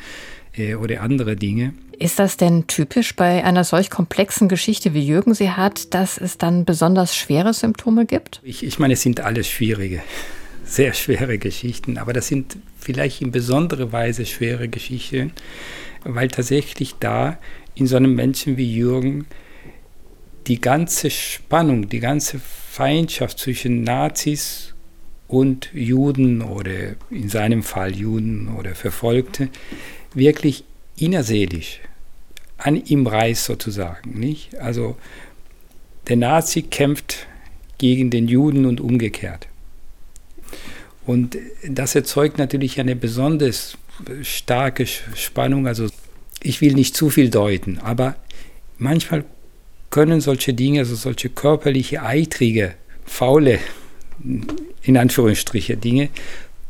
äh, 0.57 0.74
oder 0.74 1.01
andere 1.01 1.37
Dinge. 1.37 1.72
Ist 1.98 2.18
das 2.18 2.37
denn 2.37 2.66
typisch 2.66 3.16
bei 3.16 3.44
einer 3.44 3.64
solch 3.64 3.90
komplexen 3.90 4.48
Geschichte, 4.48 4.94
wie 4.94 5.05
Jürgen 5.05 5.35
sie 5.35 5.51
hat, 5.51 5.94
dass 5.94 6.18
es 6.18 6.38
dann 6.38 6.64
besonders 6.64 7.16
schwere 7.16 7.53
Symptome 7.53 8.07
gibt? 8.07 8.40
Ich, 8.44 8.64
ich 8.64 8.79
meine, 8.79 8.94
es 8.94 9.03
sind 9.03 9.20
alles 9.20 9.48
schwierige, 9.48 10.01
sehr 10.64 10.92
schwere 10.92 11.38
Geschichten, 11.38 11.98
aber 11.98 12.12
das 12.12 12.29
sind 12.29 12.57
vielleicht 12.79 13.20
in 13.22 13.33
besonderer 13.33 13.90
Weise 13.90 14.27
schwere 14.27 14.68
Geschichten, 14.68 15.33
weil 16.05 16.29
tatsächlich 16.29 16.94
da 17.01 17.38
in 17.79 17.87
so 17.87 17.97
einem 17.97 18.14
Menschen 18.14 18.57
wie 18.57 18.75
Jürgen 18.75 19.27
die 20.47 20.61
ganze 20.61 21.11
Spannung, 21.11 21.88
die 21.88 22.01
ganze 22.01 22.38
Feindschaft 22.38 23.38
zwischen 23.38 23.83
Nazis 23.83 24.75
und 25.29 25.71
Juden 25.75 26.43
oder 26.43 26.97
in 27.11 27.29
seinem 27.29 27.62
Fall 27.62 27.95
Juden 27.95 28.49
oder 28.57 28.75
Verfolgte 28.75 29.51
wirklich 30.14 30.64
innerseelisch 30.97 31.81
an 32.57 32.83
ihm 32.85 33.07
reißt 33.07 33.45
sozusagen. 33.45 34.19
Nicht? 34.19 34.57
Also 34.59 34.97
der 36.09 36.17
Nazi 36.17 36.62
kämpft 36.62 37.27
gegen 37.77 38.11
den 38.11 38.27
Juden 38.27 38.67
und 38.67 38.81
umgekehrt. 38.81 39.47
Und 41.07 41.38
das 41.67 41.95
erzeugt 41.95 42.38
natürlich 42.38 42.81
eine 42.81 42.97
besonders 42.97 43.79
starke 44.23 44.87
Spannung. 44.87 45.67
Also 45.67 45.88
ich 46.42 46.61
will 46.61 46.74
nicht 46.74 46.96
zu 46.96 47.11
viel 47.11 47.31
deuten, 47.31 47.79
aber 47.79 48.16
manchmal 48.79 49.24
können 49.90 50.20
solche 50.20 50.55
Dinge, 50.55 50.81
also 50.81 50.94
solche 50.94 51.31
körperliche, 51.31 52.03
eitrige, 52.03 52.74
faule, 53.05 53.59
in 54.83 54.96
Anführungsstriche 54.96 55.77
Dinge, 55.77 56.11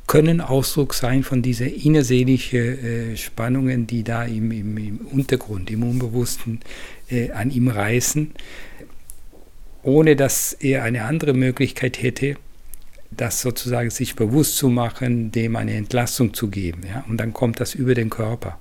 können 0.06 0.40
Ausdruck 0.40 0.94
sein 0.94 1.22
von 1.22 1.42
dieser 1.42 1.66
innerseelischen 1.66 3.12
äh, 3.12 3.16
Spannungen, 3.16 3.86
die 3.86 4.02
da 4.02 4.24
im, 4.24 4.50
im, 4.50 4.76
im, 4.78 4.98
Untergrund, 5.12 5.70
im 5.70 5.82
Unbewussten 5.82 6.60
äh, 7.10 7.30
an 7.30 7.50
ihm 7.50 7.68
reißen, 7.68 8.30
ohne 9.82 10.16
dass 10.16 10.54
er 10.54 10.82
eine 10.82 11.04
andere 11.04 11.34
Möglichkeit 11.34 12.02
hätte, 12.02 12.36
das 13.10 13.42
sozusagen 13.42 13.90
sich 13.90 14.16
bewusst 14.16 14.56
zu 14.56 14.68
machen, 14.68 15.30
dem 15.30 15.56
eine 15.56 15.74
Entlastung 15.74 16.32
zu 16.32 16.48
geben. 16.48 16.82
Ja? 16.88 17.04
Und 17.08 17.18
dann 17.18 17.34
kommt 17.34 17.60
das 17.60 17.74
über 17.74 17.94
den 17.94 18.08
Körper. 18.08 18.58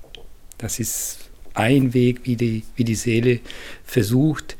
Das 0.58 0.80
ist 0.80 1.30
ein 1.54 1.94
Weg, 1.94 2.22
wie 2.24 2.36
die, 2.36 2.64
wie 2.76 2.84
die 2.84 2.96
Seele 2.96 3.40
versucht, 3.84 4.58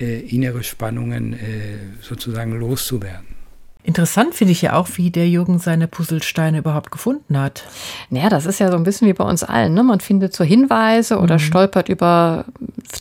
äh, 0.00 0.20
innere 0.20 0.62
Spannungen 0.62 1.34
äh, 1.34 1.78
sozusagen 2.00 2.58
loszuwerden. 2.58 3.39
Interessant 3.82 4.34
finde 4.34 4.52
ich 4.52 4.60
ja 4.60 4.74
auch, 4.74 4.88
wie 4.96 5.10
der 5.10 5.28
Jürgen 5.28 5.58
seine 5.58 5.88
Puzzlesteine 5.88 6.58
überhaupt 6.58 6.90
gefunden 6.90 7.38
hat. 7.38 7.64
Naja, 8.10 8.28
das 8.28 8.44
ist 8.44 8.60
ja 8.60 8.70
so 8.70 8.76
ein 8.76 8.82
bisschen 8.82 9.08
wie 9.08 9.14
bei 9.14 9.24
uns 9.24 9.42
allen. 9.42 9.72
Ne? 9.72 9.82
Man 9.82 10.00
findet 10.00 10.34
so 10.34 10.44
Hinweise 10.44 11.18
oder 11.18 11.34
mhm. 11.34 11.40
stolpert 11.40 11.88
über 11.88 12.44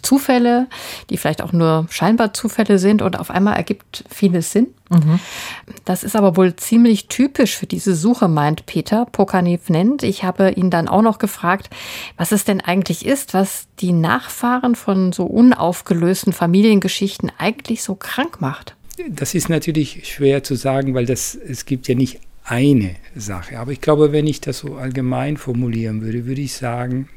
Zufälle, 0.02 0.68
die 1.10 1.18
vielleicht 1.18 1.42
auch 1.42 1.52
nur 1.52 1.86
scheinbar 1.89 2.34
Zufälle 2.34 2.80
sind 2.80 3.02
und 3.02 3.20
auf 3.20 3.30
einmal 3.30 3.58
ergibt 3.58 4.06
vieles 4.10 4.52
Sinn. 4.52 4.68
Mhm. 4.89 5.20
Das 5.84 6.04
ist 6.04 6.15
aber 6.15 6.38
wohl 6.38 6.56
ziemlich 6.56 7.08
typisch 7.10 7.58
für 7.58 7.68
diese 7.68 7.94
Suche, 7.94 8.28
meint 8.28 8.65
Peter 8.65 9.06
Pokanev 9.06 9.70
nennt. 9.70 10.04
Ich 10.04 10.24
habe 10.24 10.52
ihn 10.52 10.70
dann 10.70 10.88
auch 10.88 11.02
noch 11.02 11.20
gefragt, 11.20 11.70
was 12.18 12.32
es 12.32 12.46
denn 12.46 12.62
eigentlich 12.62 13.06
ist, 13.06 13.34
was 13.34 13.68
die 13.80 13.92
Nachfahren 13.92 14.76
von 14.76 15.12
so 15.12 15.26
unaufgelösten 15.26 16.32
Familiengeschichten 16.32 17.32
eigentlich 17.38 17.84
so 17.84 17.96
krank 17.96 18.39
macht. 18.39 18.76
Das 19.07 19.33
ist 19.33 19.49
natürlich 19.49 20.07
schwer 20.13 20.43
zu 20.43 20.55
sagen, 20.55 20.93
weil 20.93 21.05
das, 21.05 21.35
es 21.35 21.65
gibt 21.65 21.88
ja 21.88 21.95
nicht 21.95 22.19
eine 22.43 22.95
Sache. 23.15 23.59
Aber 23.59 23.71
ich 23.71 23.81
glaube, 23.81 24.12
wenn 24.12 24.27
ich 24.27 24.41
das 24.41 24.59
so 24.59 24.75
allgemein 24.75 25.38
formulieren 25.38 26.01
würde, 26.01 26.25
würde 26.25 26.41
ich 26.41 26.53
sagen, 26.53 27.07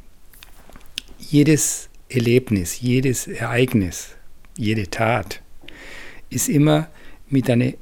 jedes 1.18 1.88
Erlebnis, 2.08 2.80
jedes 2.80 3.26
Ereignis, 3.26 4.10
jede 4.56 4.90
Tat 4.90 5.40
ist 6.28 6.48
immer 6.48 6.88
mit 7.28 7.48
einer 7.48 7.64
äh, 7.64 7.76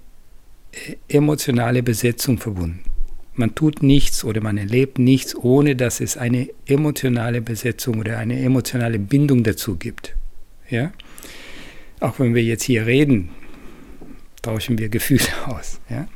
emotionalen 1.08 1.84
Besetzung 1.84 2.38
verbunden. 2.38 2.80
Man 3.34 3.54
tut 3.54 3.82
nichts 3.82 4.24
oder 4.24 4.40
man 4.40 4.58
erlebt 4.58 4.98
nichts, 4.98 5.34
ohne 5.34 5.74
dass 5.74 6.00
es 6.00 6.16
eine 6.16 6.48
emotionale 6.66 7.40
Besetzung 7.40 8.00
oder 8.00 8.18
eine 8.18 8.40
emotionale 8.40 8.98
Bindung 8.98 9.42
dazu 9.42 9.76
gibt. 9.76 10.14
Ja? 10.68 10.92
Auch 12.00 12.18
wenn 12.18 12.34
wir 12.34 12.42
jetzt 12.42 12.64
hier 12.64 12.86
reden, 12.86 13.30
tauschen 14.42 14.79
wir 14.79 14.88
Gefühle 14.88 15.26
aus. 15.46 15.81
Ja? 15.88 16.09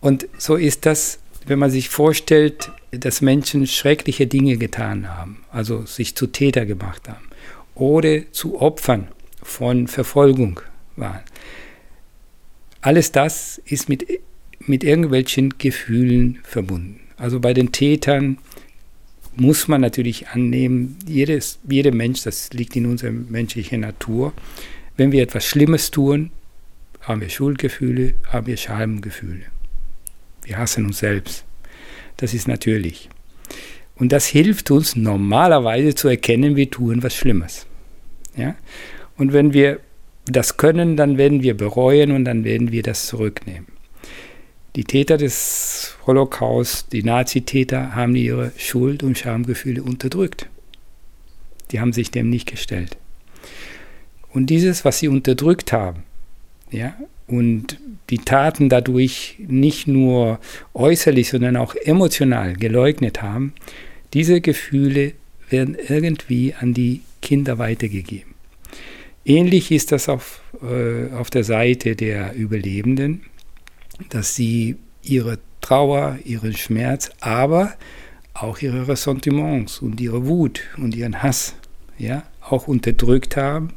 Und 0.00 0.28
so 0.38 0.56
ist 0.56 0.86
das, 0.86 1.18
wenn 1.46 1.58
man 1.58 1.70
sich 1.70 1.88
vorstellt, 1.88 2.70
dass 2.90 3.20
Menschen 3.20 3.66
schreckliche 3.66 4.26
Dinge 4.26 4.56
getan 4.56 5.08
haben, 5.08 5.44
also 5.50 5.84
sich 5.84 6.14
zu 6.14 6.26
Täter 6.26 6.64
gemacht 6.66 7.08
haben 7.08 7.26
oder 7.74 8.30
zu 8.32 8.60
Opfern 8.60 9.08
von 9.42 9.88
Verfolgung 9.88 10.60
waren. 10.96 11.22
Alles 12.80 13.12
das 13.12 13.60
ist 13.64 13.88
mit, 13.88 14.06
mit 14.60 14.84
irgendwelchen 14.84 15.58
Gefühlen 15.58 16.38
verbunden. 16.44 17.00
Also 17.16 17.40
bei 17.40 17.54
den 17.54 17.72
Tätern 17.72 18.38
muss 19.36 19.68
man 19.68 19.80
natürlich 19.80 20.28
annehmen, 20.28 20.98
jedes, 21.06 21.58
jeder 21.68 21.92
Mensch, 21.92 22.22
das 22.22 22.52
liegt 22.52 22.76
in 22.76 22.86
unserer 22.86 23.10
menschlichen 23.10 23.80
Natur, 23.80 24.32
wenn 24.96 25.12
wir 25.12 25.22
etwas 25.22 25.44
Schlimmes 25.44 25.90
tun, 25.90 26.30
haben 27.04 27.20
wir 27.20 27.28
Schuldgefühle, 27.28 28.14
haben 28.28 28.46
wir 28.46 28.56
Schamgefühle. 28.56 29.44
Wir 30.42 30.58
hassen 30.58 30.86
uns 30.86 30.98
selbst. 30.98 31.44
Das 32.16 32.34
ist 32.34 32.48
natürlich. 32.48 33.08
Und 33.96 34.12
das 34.12 34.26
hilft 34.26 34.70
uns 34.70 34.96
normalerweise 34.96 35.94
zu 35.94 36.08
erkennen, 36.08 36.56
wir 36.56 36.70
tun 36.70 37.02
was 37.02 37.14
Schlimmes. 37.14 37.66
Ja? 38.36 38.56
Und 39.16 39.32
wenn 39.32 39.52
wir 39.52 39.80
das 40.26 40.56
können, 40.56 40.96
dann 40.96 41.18
werden 41.18 41.42
wir 41.42 41.56
bereuen 41.56 42.10
und 42.10 42.24
dann 42.24 42.44
werden 42.44 42.72
wir 42.72 42.82
das 42.82 43.06
zurücknehmen. 43.06 43.66
Die 44.74 44.84
Täter 44.84 45.18
des 45.18 45.96
Holocaust, 46.06 46.92
die 46.92 47.04
Nazitäter, 47.04 47.94
haben 47.94 48.16
ihre 48.16 48.50
Schuld- 48.56 49.02
und 49.02 49.16
Schamgefühle 49.16 49.82
unterdrückt. 49.82 50.48
Die 51.70 51.80
haben 51.80 51.92
sich 51.92 52.10
dem 52.10 52.28
nicht 52.30 52.50
gestellt. 52.50 52.96
Und 54.30 54.46
dieses, 54.46 54.84
was 54.84 54.98
sie 54.98 55.08
unterdrückt 55.08 55.72
haben, 55.72 56.02
ja, 56.74 56.94
und 57.26 57.78
die 58.10 58.18
Taten 58.18 58.68
dadurch 58.68 59.36
nicht 59.38 59.86
nur 59.86 60.40
äußerlich, 60.74 61.28
sondern 61.30 61.56
auch 61.56 61.74
emotional 61.74 62.54
geleugnet 62.54 63.22
haben, 63.22 63.54
diese 64.12 64.40
Gefühle 64.40 65.12
werden 65.48 65.76
irgendwie 65.88 66.54
an 66.54 66.74
die 66.74 67.02
Kinder 67.22 67.58
weitergegeben. 67.58 68.34
Ähnlich 69.24 69.70
ist 69.70 69.92
das 69.92 70.08
auf, 70.08 70.42
äh, 70.62 71.12
auf 71.14 71.30
der 71.30 71.44
Seite 71.44 71.96
der 71.96 72.34
Überlebenden, 72.34 73.22
dass 74.10 74.34
sie 74.34 74.76
ihre 75.02 75.38
Trauer, 75.60 76.18
ihren 76.24 76.54
Schmerz, 76.54 77.10
aber 77.20 77.74
auch 78.34 78.58
ihre 78.58 78.88
Ressentiments 78.88 79.78
und 79.78 80.00
ihre 80.00 80.26
Wut 80.26 80.62
und 80.76 80.94
ihren 80.94 81.22
Hass 81.22 81.54
ja, 81.96 82.24
auch 82.42 82.66
unterdrückt 82.66 83.36
haben, 83.36 83.70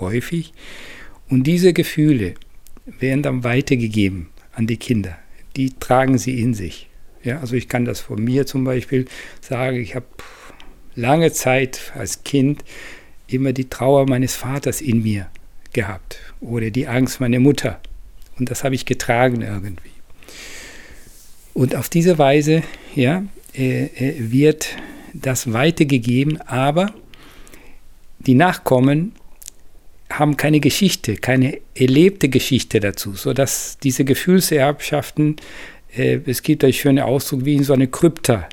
häufig. 0.00 0.52
Und 1.28 1.44
diese 1.46 1.72
Gefühle 1.72 2.34
werden 2.86 3.22
dann 3.22 3.44
weitergegeben 3.44 4.28
an 4.52 4.66
die 4.66 4.76
Kinder. 4.76 5.16
Die 5.56 5.70
tragen 5.70 6.18
sie 6.18 6.40
in 6.40 6.54
sich. 6.54 6.88
Ja, 7.22 7.40
also 7.40 7.56
ich 7.56 7.68
kann 7.68 7.84
das 7.84 8.00
von 8.00 8.22
mir 8.22 8.46
zum 8.46 8.64
Beispiel 8.64 9.06
sagen, 9.40 9.78
ich 9.78 9.94
habe 9.94 10.06
lange 10.94 11.32
Zeit 11.32 11.92
als 11.94 12.22
Kind 12.24 12.64
immer 13.26 13.52
die 13.52 13.68
Trauer 13.68 14.06
meines 14.06 14.36
Vaters 14.36 14.80
in 14.80 15.02
mir 15.02 15.28
gehabt 15.72 16.18
oder 16.40 16.70
die 16.70 16.86
Angst 16.86 17.20
meiner 17.20 17.40
Mutter. 17.40 17.80
Und 18.38 18.50
das 18.50 18.64
habe 18.64 18.74
ich 18.74 18.84
getragen 18.84 19.42
irgendwie. 19.42 19.90
Und 21.54 21.76
auf 21.76 21.88
diese 21.88 22.18
Weise 22.18 22.62
ja, 22.94 23.24
äh, 23.56 23.84
äh 23.84 24.14
wird 24.30 24.76
das 25.12 25.52
weitergegeben, 25.52 26.40
aber 26.42 26.92
die 28.18 28.34
Nachkommen 28.34 29.12
haben 30.10 30.36
keine 30.36 30.60
Geschichte, 30.60 31.16
keine 31.16 31.58
erlebte 31.74 32.28
Geschichte 32.28 32.80
dazu, 32.80 33.14
sodass 33.14 33.78
diese 33.82 34.04
Gefühlserbschaften, 34.04 35.36
äh, 35.96 36.20
es 36.26 36.42
gibt 36.42 36.64
einen 36.64 36.72
schönen 36.72 37.00
Ausdruck, 37.00 37.44
wie 37.44 37.54
in 37.54 37.64
so 37.64 37.72
einer 37.72 37.86
Krypta, 37.86 38.48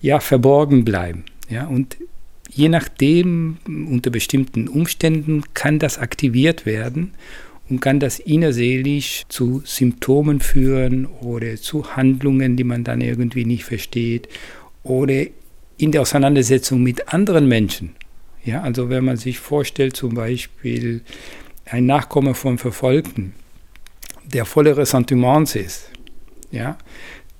ja, 0.00 0.20
verborgen 0.20 0.84
bleiben. 0.84 1.24
Ja, 1.48 1.66
und 1.66 1.96
je 2.50 2.68
nachdem, 2.68 3.58
unter 3.66 4.10
bestimmten 4.10 4.68
Umständen, 4.68 5.42
kann 5.54 5.78
das 5.78 5.98
aktiviert 5.98 6.66
werden 6.66 7.14
und 7.68 7.80
kann 7.80 8.00
das 8.00 8.18
innerseelisch 8.18 9.24
zu 9.28 9.62
Symptomen 9.64 10.40
führen 10.40 11.06
oder 11.06 11.56
zu 11.56 11.96
Handlungen, 11.96 12.56
die 12.56 12.64
man 12.64 12.84
dann 12.84 13.00
irgendwie 13.00 13.44
nicht 13.44 13.64
versteht 13.64 14.28
oder 14.82 15.24
in 15.78 15.92
der 15.92 16.02
Auseinandersetzung 16.02 16.82
mit 16.82 17.12
anderen 17.12 17.48
Menschen 17.48 17.96
ja, 18.44 18.62
also 18.62 18.90
wenn 18.90 19.04
man 19.04 19.16
sich 19.16 19.38
vorstellt, 19.38 19.96
zum 19.96 20.14
Beispiel 20.14 21.02
ein 21.64 21.86
Nachkomme 21.86 22.34
von 22.34 22.58
Verfolgten, 22.58 23.34
der 24.24 24.44
voller 24.44 24.76
Ressentiments 24.76 25.54
ist, 25.54 25.90
ja, 26.50 26.76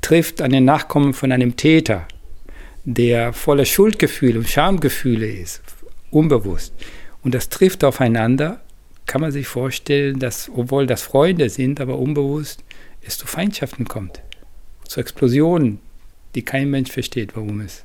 trifft 0.00 0.40
einen 0.40 0.64
Nachkommen 0.64 1.14
von 1.14 1.32
einem 1.32 1.56
Täter, 1.56 2.06
der 2.84 3.32
voller 3.32 3.64
Schuldgefühle 3.64 4.38
und 4.38 4.48
Schamgefühle 4.48 5.30
ist, 5.30 5.62
unbewusst, 6.10 6.72
und 7.22 7.34
das 7.34 7.48
trifft 7.48 7.84
aufeinander, 7.84 8.60
kann 9.06 9.20
man 9.20 9.32
sich 9.32 9.46
vorstellen, 9.46 10.18
dass, 10.18 10.50
obwohl 10.54 10.86
das 10.86 11.02
Freunde 11.02 11.48
sind, 11.48 11.80
aber 11.80 11.98
unbewusst 11.98 12.62
es 13.02 13.18
zu 13.18 13.26
Feindschaften 13.26 13.86
kommt, 13.86 14.22
zu 14.86 15.00
Explosionen, 15.00 15.78
die 16.34 16.42
kein 16.42 16.70
Mensch 16.70 16.90
versteht, 16.90 17.34
warum 17.34 17.60
es 17.60 17.84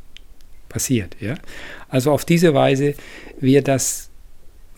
passiert. 0.70 1.16
Ja? 1.20 1.36
Also 1.90 2.12
auf 2.12 2.24
diese 2.24 2.54
Weise 2.54 2.96
wird 3.40 3.68
das 3.68 4.10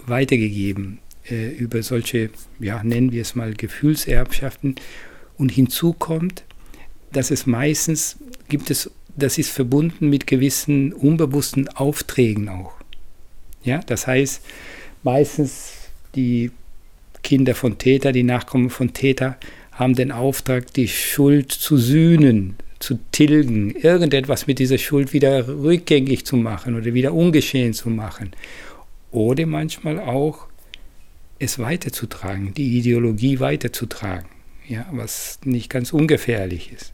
weitergegeben 0.06 1.00
äh, 1.30 1.50
über 1.50 1.84
solche, 1.84 2.30
ja, 2.60 2.84
nennen 2.84 3.12
wir 3.12 3.22
es 3.22 3.36
mal 3.36 3.54
Gefühlserbschaften. 3.54 4.76
Und 5.38 5.52
hinzu 5.52 5.94
kommt, 5.94 6.44
dass 7.12 7.32
es 7.32 7.46
meistens 7.46 8.18
gibt 8.48 8.70
es, 8.72 8.90
das 9.16 9.38
ist 9.38 9.50
verbunden 9.50 10.10
mit 10.10 10.28
gewissen 10.28 10.94
unbewussten 10.94 11.68
Aufträgen 11.70 12.50
auch. 12.50 12.74
Ja, 13.64 13.80
das 13.80 14.08
heißt, 14.08 14.42
meistens 15.04 15.74
die 16.16 16.52
Kinder 17.24 17.54
von 17.54 17.78
Täter, 17.78 18.12
die 18.12 18.24
Nachkommen 18.24 18.70
von 18.70 18.94
Täter, 18.94 19.38
haben 19.72 19.96
den 19.96 20.12
Auftrag, 20.12 20.74
die 20.74 20.88
Schuld 20.88 21.52
zu 21.52 21.78
sühnen, 21.78 22.56
zu 22.82 23.00
tilgen, 23.12 23.72
irgendetwas 23.72 24.48
mit 24.48 24.60
dieser 24.60 24.78
Schuld 24.78 25.14
wieder 25.14 25.48
rückgängig 25.48 26.26
zu 26.26 26.36
machen 26.36 26.76
oder 26.76 26.94
wieder 26.94 27.14
ungeschehen 27.14 27.74
zu 27.74 27.90
machen. 27.90 28.32
Oder 29.12 29.46
manchmal 29.46 30.00
auch 30.00 30.48
es 31.40 31.60
weiterzutragen, 31.60 32.54
die 32.54 32.78
Ideologie 32.78 33.40
weiterzutragen, 33.40 34.28
ja, 34.68 34.86
was 34.92 35.40
nicht 35.44 35.70
ganz 35.70 35.92
ungefährlich 35.94 36.72
ist. 36.72 36.94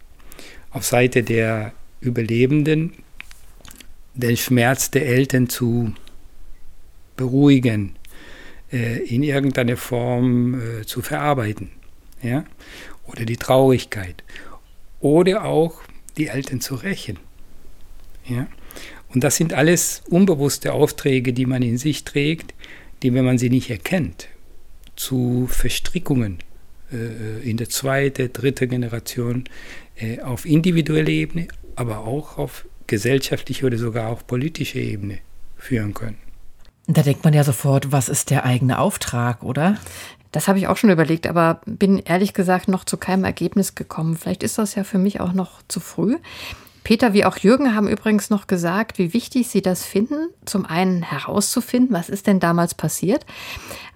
Auf 0.71 0.85
Seite 0.85 1.23
der 1.23 1.73
Überlebenden 1.99 2.93
den 4.13 4.37
Schmerz 4.37 4.89
der 4.91 5.05
Eltern 5.05 5.49
zu 5.49 5.93
beruhigen, 7.15 7.95
äh, 8.71 8.99
in 9.03 9.23
irgendeiner 9.23 9.77
Form 9.77 10.59
äh, 10.59 10.85
zu 10.85 11.01
verarbeiten, 11.01 11.69
ja, 12.21 12.45
oder 13.05 13.25
die 13.25 13.37
Traurigkeit 13.37 14.23
oder 14.99 15.45
auch 15.45 15.81
die 16.17 16.27
Eltern 16.27 16.61
zu 16.61 16.75
rächen. 16.75 17.17
Ja? 18.25 18.47
Und 19.13 19.23
das 19.23 19.35
sind 19.35 19.53
alles 19.53 20.01
unbewusste 20.09 20.73
Aufträge, 20.73 21.33
die 21.33 21.45
man 21.45 21.61
in 21.61 21.77
sich 21.77 22.03
trägt, 22.03 22.53
die, 23.03 23.13
wenn 23.13 23.25
man 23.25 23.37
sie 23.37 23.49
nicht 23.49 23.69
erkennt, 23.69 24.27
zu 24.95 25.47
Verstrickungen 25.49 26.39
äh, 26.91 27.49
in 27.49 27.57
der 27.57 27.69
zweiten, 27.69 28.31
dritten 28.33 28.69
Generation 28.69 29.45
äh, 29.95 30.19
auf 30.21 30.45
individueller 30.45 31.09
Ebene, 31.09 31.47
aber 31.75 31.99
auch 31.99 32.37
auf 32.37 32.65
gesellschaftlicher 32.87 33.67
oder 33.67 33.77
sogar 33.77 34.09
auch 34.09 34.25
politischer 34.25 34.79
Ebene 34.79 35.19
führen 35.57 35.93
können. 35.93 36.17
Da 36.89 37.01
denkt 37.01 37.25
man 37.25 37.33
ja 37.33 37.43
sofort, 37.43 37.91
was 37.91 38.07
ist 38.07 38.29
der 38.29 38.45
eigene 38.45 38.79
Auftrag, 38.79 39.43
oder? 39.43 39.77
Das 40.31 40.47
habe 40.47 40.59
ich 40.59 40.67
auch 40.67 40.77
schon 40.77 40.89
überlegt, 40.89 41.27
aber 41.27 41.61
bin 41.65 41.99
ehrlich 41.99 42.33
gesagt 42.33 42.67
noch 42.67 42.83
zu 42.83 42.97
keinem 42.97 43.23
Ergebnis 43.23 43.75
gekommen. 43.75 44.15
Vielleicht 44.15 44.43
ist 44.43 44.57
das 44.57 44.75
ja 44.75 44.83
für 44.83 44.97
mich 44.97 45.21
auch 45.21 45.33
noch 45.33 45.61
zu 45.67 45.79
früh. 45.79 46.17
Peter 46.83 47.13
wie 47.13 47.25
auch 47.25 47.35
Jürgen 47.37 47.75
haben 47.75 47.89
übrigens 47.89 48.29
noch 48.29 48.47
gesagt, 48.47 48.97
wie 48.97 49.13
wichtig 49.13 49.49
sie 49.49 49.61
das 49.61 49.85
finden, 49.85 50.29
zum 50.45 50.65
einen 50.65 51.01
herauszufinden, 51.01 51.93
was 51.93 52.07
ist 52.07 52.27
denn 52.27 52.39
damals 52.39 52.75
passiert, 52.75 53.25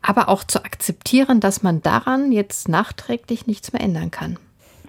aber 0.02 0.28
auch 0.28 0.44
zu 0.44 0.65
akzeptieren, 0.65 1.39
dass 1.39 1.63
man 1.63 1.82
daran 1.82 2.34
jetzt 2.34 2.67
nachträglich 2.67 3.48
nichts 3.48 3.72
mehr 3.72 3.82
ändern 3.82 4.12
kann. 4.12 4.38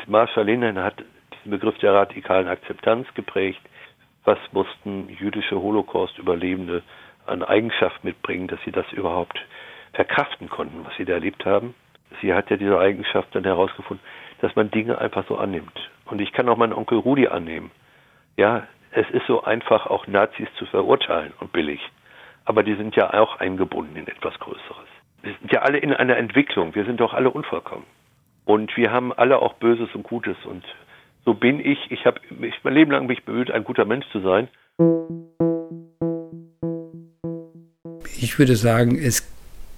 Marshall 0.08 0.46
Lehnen 0.46 0.78
hat 0.78 1.04
diesen 1.32 1.52
Begriff 1.52 1.78
der 1.78 1.94
radikalen 1.94 2.48
Akzeptanz 2.48 3.06
geprägt. 3.14 3.60
Was 4.24 4.38
mussten 4.50 5.08
jüdische 5.08 5.60
Holocaust-Überlebende 5.60 6.82
an 7.26 7.44
Eigenschaft 7.44 8.02
mitbringen, 8.02 8.48
dass 8.48 8.58
sie 8.64 8.72
das 8.72 8.86
überhaupt 8.92 9.38
verkraften 9.92 10.48
konnten, 10.48 10.84
was 10.84 10.94
sie 10.96 11.04
da 11.04 11.14
erlebt 11.14 11.44
haben. 11.44 11.74
Sie 12.20 12.34
hat 12.34 12.50
ja 12.50 12.56
diese 12.56 12.78
Eigenschaft 12.78 13.34
dann 13.34 13.44
herausgefunden, 13.44 14.04
dass 14.40 14.54
man 14.56 14.70
Dinge 14.70 14.98
einfach 14.98 15.26
so 15.28 15.36
annimmt. 15.36 15.90
Und 16.06 16.20
ich 16.20 16.32
kann 16.32 16.48
auch 16.48 16.56
meinen 16.56 16.72
Onkel 16.72 16.98
Rudi 16.98 17.28
annehmen. 17.28 17.70
Ja, 18.36 18.66
es 18.90 19.08
ist 19.10 19.26
so 19.26 19.42
einfach, 19.44 19.86
auch 19.86 20.06
Nazis 20.06 20.48
zu 20.58 20.66
verurteilen 20.66 21.32
und 21.40 21.52
billig. 21.52 21.80
Aber 22.44 22.62
die 22.62 22.74
sind 22.74 22.96
ja 22.96 23.12
auch 23.14 23.38
eingebunden 23.40 23.96
in 23.96 24.08
etwas 24.08 24.38
Größeres. 24.38 24.88
Wir 25.22 25.34
sind 25.40 25.52
ja 25.52 25.62
alle 25.62 25.78
in 25.78 25.94
einer 25.94 26.16
Entwicklung. 26.16 26.74
Wir 26.74 26.84
sind 26.84 27.00
doch 27.00 27.14
alle 27.14 27.30
unvollkommen. 27.30 27.86
Und 28.44 28.76
wir 28.76 28.90
haben 28.90 29.12
alle 29.12 29.40
auch 29.40 29.54
Böses 29.54 29.88
und 29.94 30.02
Gutes. 30.02 30.36
Und 30.44 30.64
so 31.24 31.34
bin 31.34 31.60
ich. 31.60 31.90
Ich 31.90 32.04
habe 32.04 32.20
mein 32.62 32.74
Leben 32.74 32.90
lang 32.90 33.06
mich 33.06 33.24
bemüht, 33.24 33.50
ein 33.50 33.64
guter 33.64 33.84
Mensch 33.84 34.06
zu 34.10 34.20
sein. 34.20 34.48
Ich 38.20 38.38
würde 38.38 38.56
sagen, 38.56 38.96
es 38.96 39.31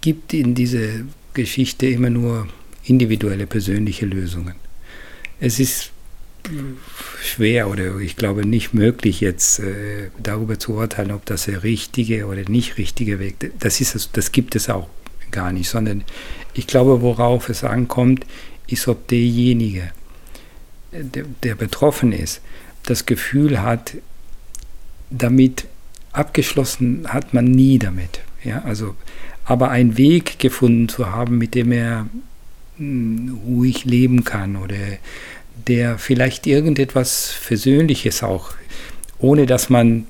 gibt 0.05 0.35
in 0.35 0.55
dieser 0.55 1.01
Geschichte 1.33 1.87
immer 1.87 2.11
nur 2.11 2.47
individuelle 2.85 3.47
persönliche 3.47 4.05
Lösungen. 4.05 4.55
Es 5.41 5.59
ist 5.59 5.93
schwer 7.23 7.71
oder 7.71 7.97
ich 7.97 8.15
glaube 8.15 8.45
nicht 8.45 8.75
möglich 8.75 9.23
jetzt 9.23 9.61
äh, 9.61 10.11
darüber 10.23 10.59
zu 10.59 10.75
urteilen, 10.75 11.11
ob 11.11 11.25
das 11.25 11.47
der 11.47 11.63
richtige 11.63 12.27
oder 12.27 12.43
nicht 12.51 12.77
richtige 12.77 13.19
Weg 13.19 13.53
das 13.61 13.81
ist 13.81 14.11
das 14.13 14.31
gibt 14.31 14.55
es 14.57 14.69
auch 14.69 14.91
gar 15.31 15.53
nicht, 15.53 15.71
sondern 15.71 16.05
ich 16.53 16.67
glaube, 16.67 17.01
worauf 17.01 17.49
es 17.49 17.65
ankommt, 17.65 18.27
ist, 18.67 18.87
ob 18.89 19.09
derjenige, 19.09 19.91
der, 20.93 21.25
der 21.43 21.55
betroffen 21.55 22.13
ist, 22.13 22.43
das 22.83 23.07
Gefühl 23.07 23.63
hat, 23.63 23.97
damit 25.09 25.65
abgeschlossen 26.13 27.07
hat 27.09 27.33
man 27.33 27.47
nie 27.47 27.79
damit. 27.79 28.21
Ja, 28.45 28.63
also 28.65 28.95
aber 29.45 29.71
einen 29.71 29.97
Weg 29.97 30.39
gefunden 30.39 30.89
zu 30.89 31.11
haben, 31.11 31.39
mit 31.39 31.55
dem 31.55 31.73
er 31.73 32.07
hm, 32.79 33.39
ruhig 33.47 33.85
leben 33.85 34.25
kann 34.25 34.57
oder 34.57 34.77
der 35.69 35.99
vielleicht 35.99 36.47
irgendetwas 36.47 37.31
Versöhnliches 37.31 38.23
auch, 38.23 38.51
ohne 39.19 39.47
dass 39.47 39.71
man, 39.71 40.07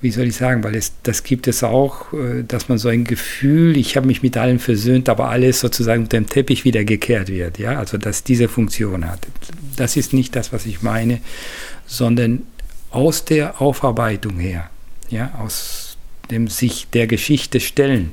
wie 0.00 0.10
soll 0.10 0.26
ich 0.26 0.36
sagen, 0.36 0.62
weil 0.62 0.74
es, 0.74 0.92
das 1.02 1.22
gibt 1.22 1.48
es 1.48 1.62
auch, 1.64 2.12
äh, 2.12 2.42
dass 2.46 2.68
man 2.68 2.78
so 2.78 2.88
ein 2.88 3.04
Gefühl, 3.04 3.76
ich 3.76 3.96
habe 3.96 4.06
mich 4.06 4.22
mit 4.22 4.36
allem 4.36 4.58
versöhnt, 4.58 5.08
aber 5.08 5.28
alles 5.28 5.60
sozusagen 5.60 6.02
unter 6.02 6.18
dem 6.18 6.28
Teppich 6.28 6.64
wieder 6.64 6.84
gekehrt 6.84 7.28
wird, 7.28 7.58
ja, 7.58 7.78
also 7.78 7.96
dass 7.96 8.24
diese 8.24 8.48
Funktion 8.48 9.08
hat. 9.08 9.26
Das 9.76 9.96
ist 9.96 10.12
nicht 10.12 10.36
das, 10.36 10.52
was 10.52 10.66
ich 10.66 10.82
meine, 10.82 11.20
sondern 11.86 12.42
aus 12.90 13.24
der 13.24 13.60
Aufarbeitung 13.60 14.38
her, 14.38 14.68
ja, 15.08 15.32
aus 15.38 15.96
dem 16.30 16.48
sich 16.48 16.88
der 16.92 17.06
Geschichte 17.06 17.60
stellen 17.60 18.12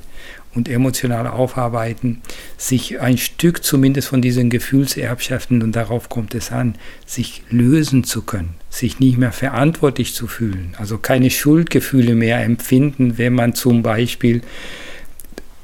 und 0.56 0.70
emotional 0.70 1.28
aufarbeiten, 1.28 2.22
sich 2.58 3.00
ein 3.02 3.18
Stück 3.18 3.64
zumindest 3.64 4.08
von 4.08 4.22
diesen 4.22 4.50
Gefühlserbschaften, 4.50 5.62
und 5.62 5.76
darauf 5.76 6.10
kommt 6.10 6.34
es 6.34 6.52
an, 6.52 6.76
sich 7.06 7.44
lösen 7.50 8.04
zu 8.04 8.22
können, 8.22 8.56
sich 8.70 9.00
nicht 9.00 9.18
mehr 9.18 9.32
verantwortlich 9.32 10.14
zu 10.14 10.28
fühlen, 10.28 10.74
also 10.78 10.98
keine 10.98 11.30
Schuldgefühle 11.30 12.16
mehr 12.16 12.42
empfinden, 12.44 13.18
wenn 13.18 13.34
man 13.34 13.54
zum 13.54 13.84
Beispiel, 13.84 14.42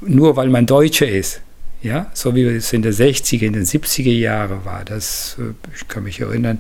nur 0.02 0.36
weil 0.36 0.50
man 0.50 0.66
Deutscher 0.66 1.08
ist, 1.08 1.42
ja, 1.82 2.12
so 2.14 2.36
wie 2.36 2.44
es 2.44 2.74
in 2.74 2.84
den 2.84 2.94
60er, 2.94 3.44
in 3.44 3.54
den 3.54 3.66
70er 3.66 4.12
Jahren 4.12 4.66
war, 4.66 4.86
das, 4.86 5.38
äh, 5.40 5.54
ich 5.76 5.88
kann 5.88 6.04
mich 6.04 6.20
erinnern, 6.20 6.60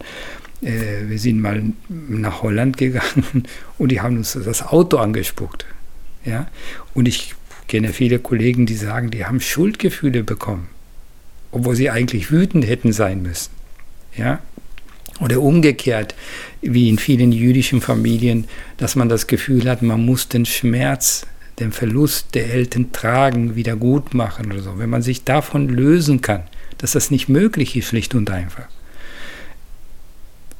äh, 0.61 1.07
wir 1.07 1.19
sind 1.19 1.41
mal 1.41 1.61
nach 1.89 2.41
Holland 2.41 2.77
gegangen 2.77 3.43
und 3.77 3.91
die 3.91 4.01
haben 4.01 4.17
uns 4.17 4.33
das 4.33 4.63
Auto 4.63 4.97
angespuckt. 4.97 5.65
Ja? 6.25 6.47
Und 6.93 7.07
ich 7.07 7.35
kenne 7.71 7.93
viele 7.93 8.19
Kollegen, 8.19 8.65
die 8.65 8.75
sagen, 8.75 9.11
die 9.11 9.25
haben 9.25 9.39
Schuldgefühle 9.39 10.23
bekommen, 10.23 10.67
obwohl 11.51 11.73
sie 11.73 11.89
eigentlich 11.89 12.29
wütend 12.29 12.67
hätten 12.67 12.91
sein 12.91 13.21
müssen. 13.21 13.51
Ja? 14.15 14.39
Oder 15.21 15.39
umgekehrt, 15.39 16.13
wie 16.61 16.89
in 16.89 16.99
vielen 16.99 17.31
jüdischen 17.31 17.79
Familien, 17.79 18.45
dass 18.75 18.97
man 18.97 19.07
das 19.07 19.25
Gefühl 19.25 19.69
hat, 19.69 19.81
man 19.83 20.05
muss 20.05 20.27
den 20.27 20.45
Schmerz, 20.45 21.25
den 21.59 21.71
Verlust 21.71 22.35
der 22.35 22.53
Eltern 22.53 22.91
tragen, 22.91 23.55
wieder 23.55 23.77
gut 23.77 24.13
machen 24.13 24.51
oder 24.51 24.61
so. 24.61 24.77
Wenn 24.77 24.89
man 24.89 25.01
sich 25.01 25.23
davon 25.23 25.69
lösen 25.69 26.19
kann, 26.19 26.43
dass 26.77 26.91
das 26.91 27.09
nicht 27.09 27.29
möglich 27.29 27.77
ist, 27.77 27.87
schlicht 27.87 28.13
und 28.15 28.29
einfach. 28.29 28.67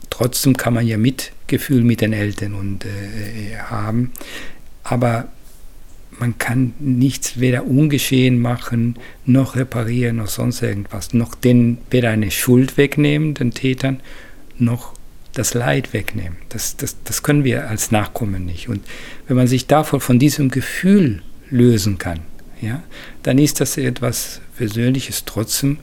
Trotzdem 0.10 0.56
kann 0.56 0.76
man 0.76 0.88
ja 0.88 0.97
Mitgefühl 0.97 1.84
mit 1.84 2.00
den 2.00 2.13
Eltern 2.13 2.54
und, 2.54 2.86
äh, 2.86 3.58
haben, 3.58 4.13
aber 4.84 5.28
man 6.21 6.38
kann 6.38 6.73
nichts 6.79 7.39
weder 7.39 7.65
ungeschehen 7.65 8.39
machen, 8.39 8.95
noch 9.25 9.55
reparieren, 9.55 10.17
noch 10.17 10.27
sonst 10.27 10.62
irgendwas, 10.62 11.13
noch 11.13 11.34
den, 11.34 11.79
weder 11.89 12.12
eine 12.12 12.29
Schuld 12.29 12.77
wegnehmen, 12.77 13.34
den 13.34 13.51
Tätern, 13.51 13.99
noch 14.57 14.93
das 15.34 15.55
Leid 15.55 15.93
wegnehmen. 15.93 16.38
Das, 16.49 16.77
das, 16.77 16.95
das 17.03 17.23
können 17.23 17.43
wir 17.43 17.67
als 17.69 17.91
Nachkommen 17.91 18.45
nicht. 18.45 18.69
Und 18.69 18.86
wenn 19.27 19.36
man 19.36 19.47
sich 19.47 19.65
davon, 19.65 19.99
von 19.99 20.19
diesem 20.19 20.51
Gefühl 20.51 21.23
lösen 21.49 21.97
kann, 21.97 22.19
ja, 22.62 22.84
dann 23.23 23.39
ist 23.39 23.60
das 23.60 23.77
etwas 23.77 24.41
Persönliches. 24.55 25.25
Trotzdem 25.25 25.79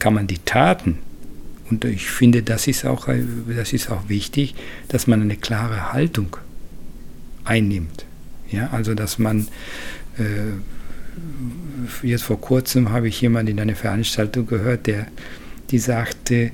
kann 0.00 0.14
man 0.14 0.26
die 0.26 0.38
Taten, 0.38 0.98
und 1.70 1.84
ich 1.84 2.10
finde, 2.10 2.42
das 2.42 2.66
ist 2.66 2.84
auch, 2.84 3.06
das 3.56 3.72
ist 3.72 3.90
auch 3.90 4.08
wichtig, 4.08 4.56
dass 4.88 5.06
man 5.06 5.22
eine 5.22 5.36
klare 5.36 5.92
Haltung 5.92 6.36
einnimmt. 7.44 8.06
Ja, 8.50 8.70
also 8.72 8.94
dass 8.94 9.18
man 9.18 9.48
äh, 10.18 10.52
jetzt 12.02 12.24
vor 12.24 12.40
kurzem 12.40 12.90
habe 12.90 13.08
ich 13.08 13.20
jemanden 13.20 13.52
in 13.52 13.60
einer 13.60 13.76
Veranstaltung 13.76 14.46
gehört, 14.46 14.86
der 14.86 15.06
die 15.70 15.78
sagte, 15.78 16.50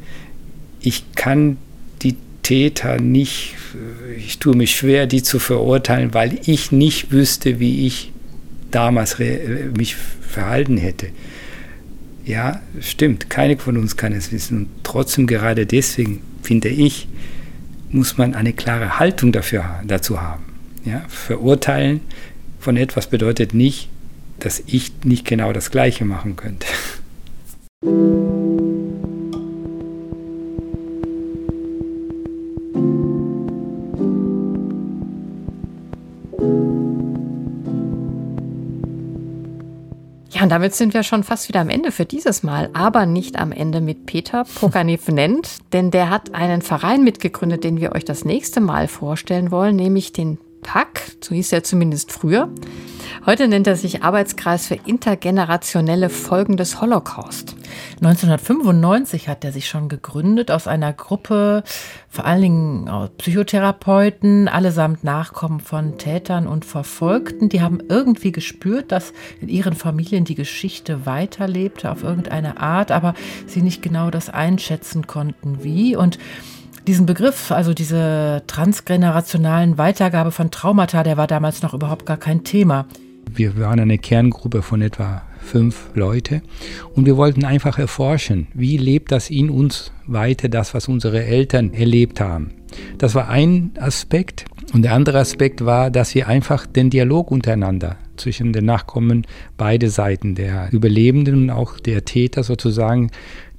ich 0.81 1.15
kann 1.15 1.57
die 2.03 2.17
Täter 2.43 3.01
nicht, 3.01 3.55
ich 4.17 4.39
tue 4.39 4.55
mich 4.55 4.77
schwer, 4.77 5.07
die 5.07 5.23
zu 5.23 5.39
verurteilen, 5.39 6.15
weil 6.15 6.39
ich 6.45 6.71
nicht 6.71 7.11
wüsste, 7.11 7.59
wie 7.59 7.87
ich 7.87 8.13
damals 8.71 9.19
mich 9.77 9.97
verhalten 9.97 10.77
hätte. 10.77 11.09
Ja, 12.25 12.61
stimmt, 12.81 13.31
keiner 13.31 13.57
von 13.59 13.77
uns 13.77 13.97
kann 13.97 14.13
es 14.13 14.33
wissen. 14.33 14.59
Und 14.59 14.69
trotzdem 14.83 15.27
gerade 15.27 15.65
deswegen, 15.65 16.21
finde 16.43 16.69
ich, 16.69 17.09
muss 17.91 18.19
man 18.19 18.35
eine 18.35 18.53
klare 18.53 18.99
Haltung 18.99 19.33
dafür, 19.33 19.81
dazu 19.87 20.21
haben. 20.21 20.45
Ja, 20.87 21.03
verurteilen 21.09 22.01
von 22.61 22.77
etwas 22.77 23.09
bedeutet 23.09 23.55
nicht, 23.55 23.89
dass 24.39 24.63
ich 24.67 24.93
nicht 25.05 25.27
genau 25.27 25.53
das 25.53 25.73
Gleiche 25.73 26.05
machen 26.05 26.37
könnte. 26.37 26.67
Ja, 40.31 40.43
und 40.43 40.51
damit 40.51 40.75
sind 40.75 40.95
wir 40.95 41.03
schon 41.03 41.25
fast 41.25 41.49
wieder 41.49 41.61
am 41.61 41.69
Ende 41.69 41.91
für 41.91 42.05
dieses 42.05 42.45
Mal, 42.45 42.71
aber 42.75 43.07
nicht 43.07 43.41
am 43.41 43.51
Ende 43.51 43.81
mit 43.81 44.07
Peter 44.07 44.45
Pokanevnent, 44.45 45.49
denn 45.73 45.91
der 45.91 46.11
hat 46.11 46.33
einen 46.33 46.63
Verein 46.63 47.03
mitgegründet, 47.03 47.65
den 47.65 47.81
wir 47.81 47.93
euch 47.93 48.05
das 48.05 48.25
nächste 48.25 48.61
Mal 48.61 48.87
vorstellen 48.87 49.51
wollen, 49.51 49.75
nämlich 49.75 50.13
den 50.13 50.39
PAC, 50.67 51.17
so 51.23 51.35
hieß 51.35 51.53
er 51.53 51.63
zumindest 51.63 52.11
früher. 52.13 52.51
Heute 53.25 53.47
nennt 53.47 53.69
er 53.69 53.77
sich 53.77 54.03
Arbeitskreis 54.03 54.67
für 54.67 54.75
intergenerationelle 54.75 56.11
Folgen 56.11 56.57
des 56.57 56.81
Holocaust. 56.81 57.55
1995 58.01 59.29
hat 59.29 59.45
er 59.45 59.53
sich 59.53 59.69
schon 59.69 59.89
gegründet 59.89 60.51
aus 60.51 60.67
einer 60.67 60.93
Gruppe, 60.93 61.63
vor 62.09 62.25
allen 62.25 62.43
Dingen 62.43 63.09
Psychotherapeuten, 63.17 64.49
allesamt 64.49 65.05
Nachkommen 65.05 65.61
von 65.61 65.99
Tätern 65.99 66.49
und 66.49 66.65
Verfolgten. 66.65 67.49
Die 67.49 67.63
haben 67.63 67.81
irgendwie 67.89 68.33
gespürt, 68.33 68.91
dass 68.91 69.13
in 69.41 69.49
ihren 69.49 69.75
Familien 69.75 70.25
die 70.25 70.35
Geschichte 70.35 71.07
weiterlebte 71.07 71.93
auf 71.93 72.03
irgendeine 72.03 72.61
Art, 72.61 72.91
aber 72.91 73.15
sie 73.47 73.63
nicht 73.63 73.83
genau 73.83 74.11
das 74.11 74.31
einschätzen 74.31 75.07
konnten, 75.07 75.63
wie. 75.63 75.95
Und 75.95 76.19
diesen 76.87 77.07
Begriff, 77.07 77.51
also 77.51 77.75
diese 77.75 78.43
transgenerationalen 78.47 79.79
Weitergabe 79.79 80.31
von 80.31 80.51
Traumata, 80.51 81.03
der 81.03 81.17
war 81.17 81.27
damals 81.27 81.63
noch 81.63 81.75
überhaupt 81.75 82.07
gar 82.07 82.17
kein 82.17 82.45
Thema. 82.45 82.87
Wir 83.29 83.59
waren 83.59 83.81
eine 83.81 83.99
Kerngruppe 83.99 84.63
von 84.63 84.83
etwa 84.83 85.23
fünf 85.41 85.91
Leute 85.95 86.43
und 86.95 87.07
wir 87.07 87.17
wollten 87.17 87.45
einfach 87.45 87.79
erforschen, 87.79 88.49
wie 88.55 88.77
lebt 88.77 89.13
das 89.13 89.31
in 89.31 89.51
uns 89.51 89.93
weiter, 90.07 90.49
das, 90.49 90.75
was 90.75 90.89
unsere 90.89 91.25
Eltern 91.25 91.73
erlebt 91.73 92.21
haben. 92.21 92.53
Das 92.99 93.15
war 93.15 93.29
ein 93.29 93.73
Aspekt. 93.79 94.45
Und 94.73 94.83
der 94.83 94.95
andere 94.95 95.21
Aspekt 95.21 95.65
war, 95.65 95.91
dass 95.91 96.15
wir 96.15 96.27
einfach 96.27 96.67
den 96.67 96.91
Dialog 96.91 97.31
untereinander 97.31 97.97
zwischen 98.17 98.53
den 98.53 98.65
Nachkommen, 98.65 99.27
beide 99.57 99.91
Seiten, 99.91 100.35
der 100.35 100.69
Überlebenden 100.73 101.35
und 101.35 101.51
auch 101.51 101.79
der 101.81 102.05
Täter 102.05 102.43
sozusagen, 102.43 103.11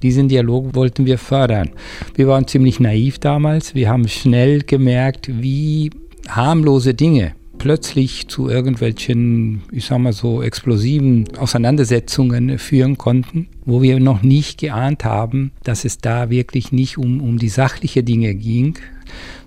diesen 0.02 0.28
Dialog 0.28 0.74
wollten 0.74 1.06
wir 1.06 1.18
fördern. 1.18 1.70
Wir 2.14 2.28
waren 2.28 2.46
ziemlich 2.46 2.80
naiv 2.80 3.18
damals. 3.18 3.74
Wir 3.74 3.88
haben 3.88 4.06
schnell 4.08 4.62
gemerkt, 4.62 5.28
wie 5.42 5.90
harmlose 6.28 6.94
Dinge 6.94 7.32
plötzlich 7.58 8.28
zu 8.28 8.48
irgendwelchen, 8.48 9.62
ich 9.72 9.86
sag 9.86 9.98
mal 9.98 10.12
so, 10.12 10.42
explosiven 10.42 11.36
Auseinandersetzungen 11.36 12.58
führen 12.58 12.96
konnten, 12.96 13.48
wo 13.64 13.82
wir 13.82 14.00
noch 14.00 14.22
nicht 14.22 14.60
geahnt 14.60 15.04
haben, 15.04 15.52
dass 15.64 15.84
es 15.84 15.98
da 15.98 16.30
wirklich 16.30 16.72
nicht 16.72 16.96
um, 16.98 17.20
um 17.20 17.38
die 17.38 17.48
sachliche 17.48 18.02
Dinge 18.02 18.34
ging, 18.34 18.78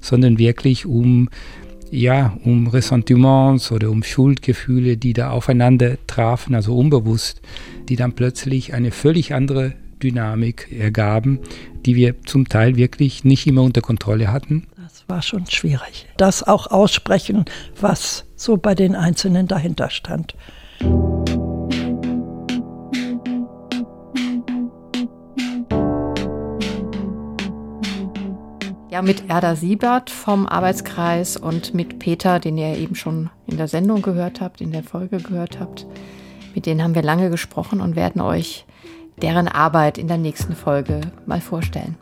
sondern 0.02 0.38
wirklich 0.38 0.86
um 0.86 1.30
ja, 1.92 2.38
um 2.46 2.68
Ressentiments 2.68 3.72
oder 3.72 3.90
um 3.92 4.02
Schuldgefühle, 4.02 4.98
die 4.98 5.14
da 5.14 5.30
aufeinander 5.30 5.98
trafen, 6.08 6.56
also 6.56 6.76
unbewusst, 6.76 7.42
die 7.90 7.98
dann 7.98 8.14
plötzlich 8.14 8.74
eine 8.74 8.92
völlig 8.92 9.34
andere 9.34 9.74
Dynamik 10.02 10.72
ergaben, 10.72 11.40
die 11.86 11.96
wir 11.96 12.22
zum 12.24 12.48
Teil 12.48 12.76
wirklich 12.78 13.24
nicht 13.24 13.46
immer 13.46 13.62
unter 13.62 13.82
Kontrolle 13.82 14.32
hatten. 14.32 14.68
Das 14.78 15.04
war 15.08 15.22
schon 15.22 15.46
schwierig. 15.48 16.08
Das 16.18 16.44
auch 16.44 16.68
aussprechen, 16.68 17.46
was 17.80 18.26
so 18.36 18.58
bei 18.58 18.74
den 18.74 18.96
Einzelnen 18.96 19.48
dahinter 19.48 19.90
stand. 19.90 20.36
Ja, 28.92 29.02
mit 29.02 29.30
Erda 29.30 29.56
Siebert 29.56 30.10
vom 30.10 30.46
Arbeitskreis 30.46 31.38
und 31.38 31.74
mit 31.74 31.98
Peter, 31.98 32.42
den 32.42 32.58
ihr 32.58 32.78
eben 32.78 32.96
schon 32.96 33.30
in 33.48 33.56
der 33.56 33.70
Sendung 33.70 34.02
gehört 34.02 34.42
habt, 34.42 34.60
in 34.60 34.74
der 34.74 34.84
Folge 34.84 35.20
gehört 35.20 35.62
habt. 35.62 35.88
Mit 36.54 36.66
denen 36.66 36.84
haben 36.84 36.94
wir 36.94 37.02
lange 37.02 37.30
gesprochen 37.30 37.80
und 37.80 37.96
werden 37.96 38.20
euch 38.20 38.66
deren 39.22 39.48
Arbeit 39.48 39.98
in 39.98 40.10
der 40.10 40.18
nächsten 40.18 40.58
Folge 40.58 41.00
mal 41.26 41.40
vorstellen. 41.40 41.98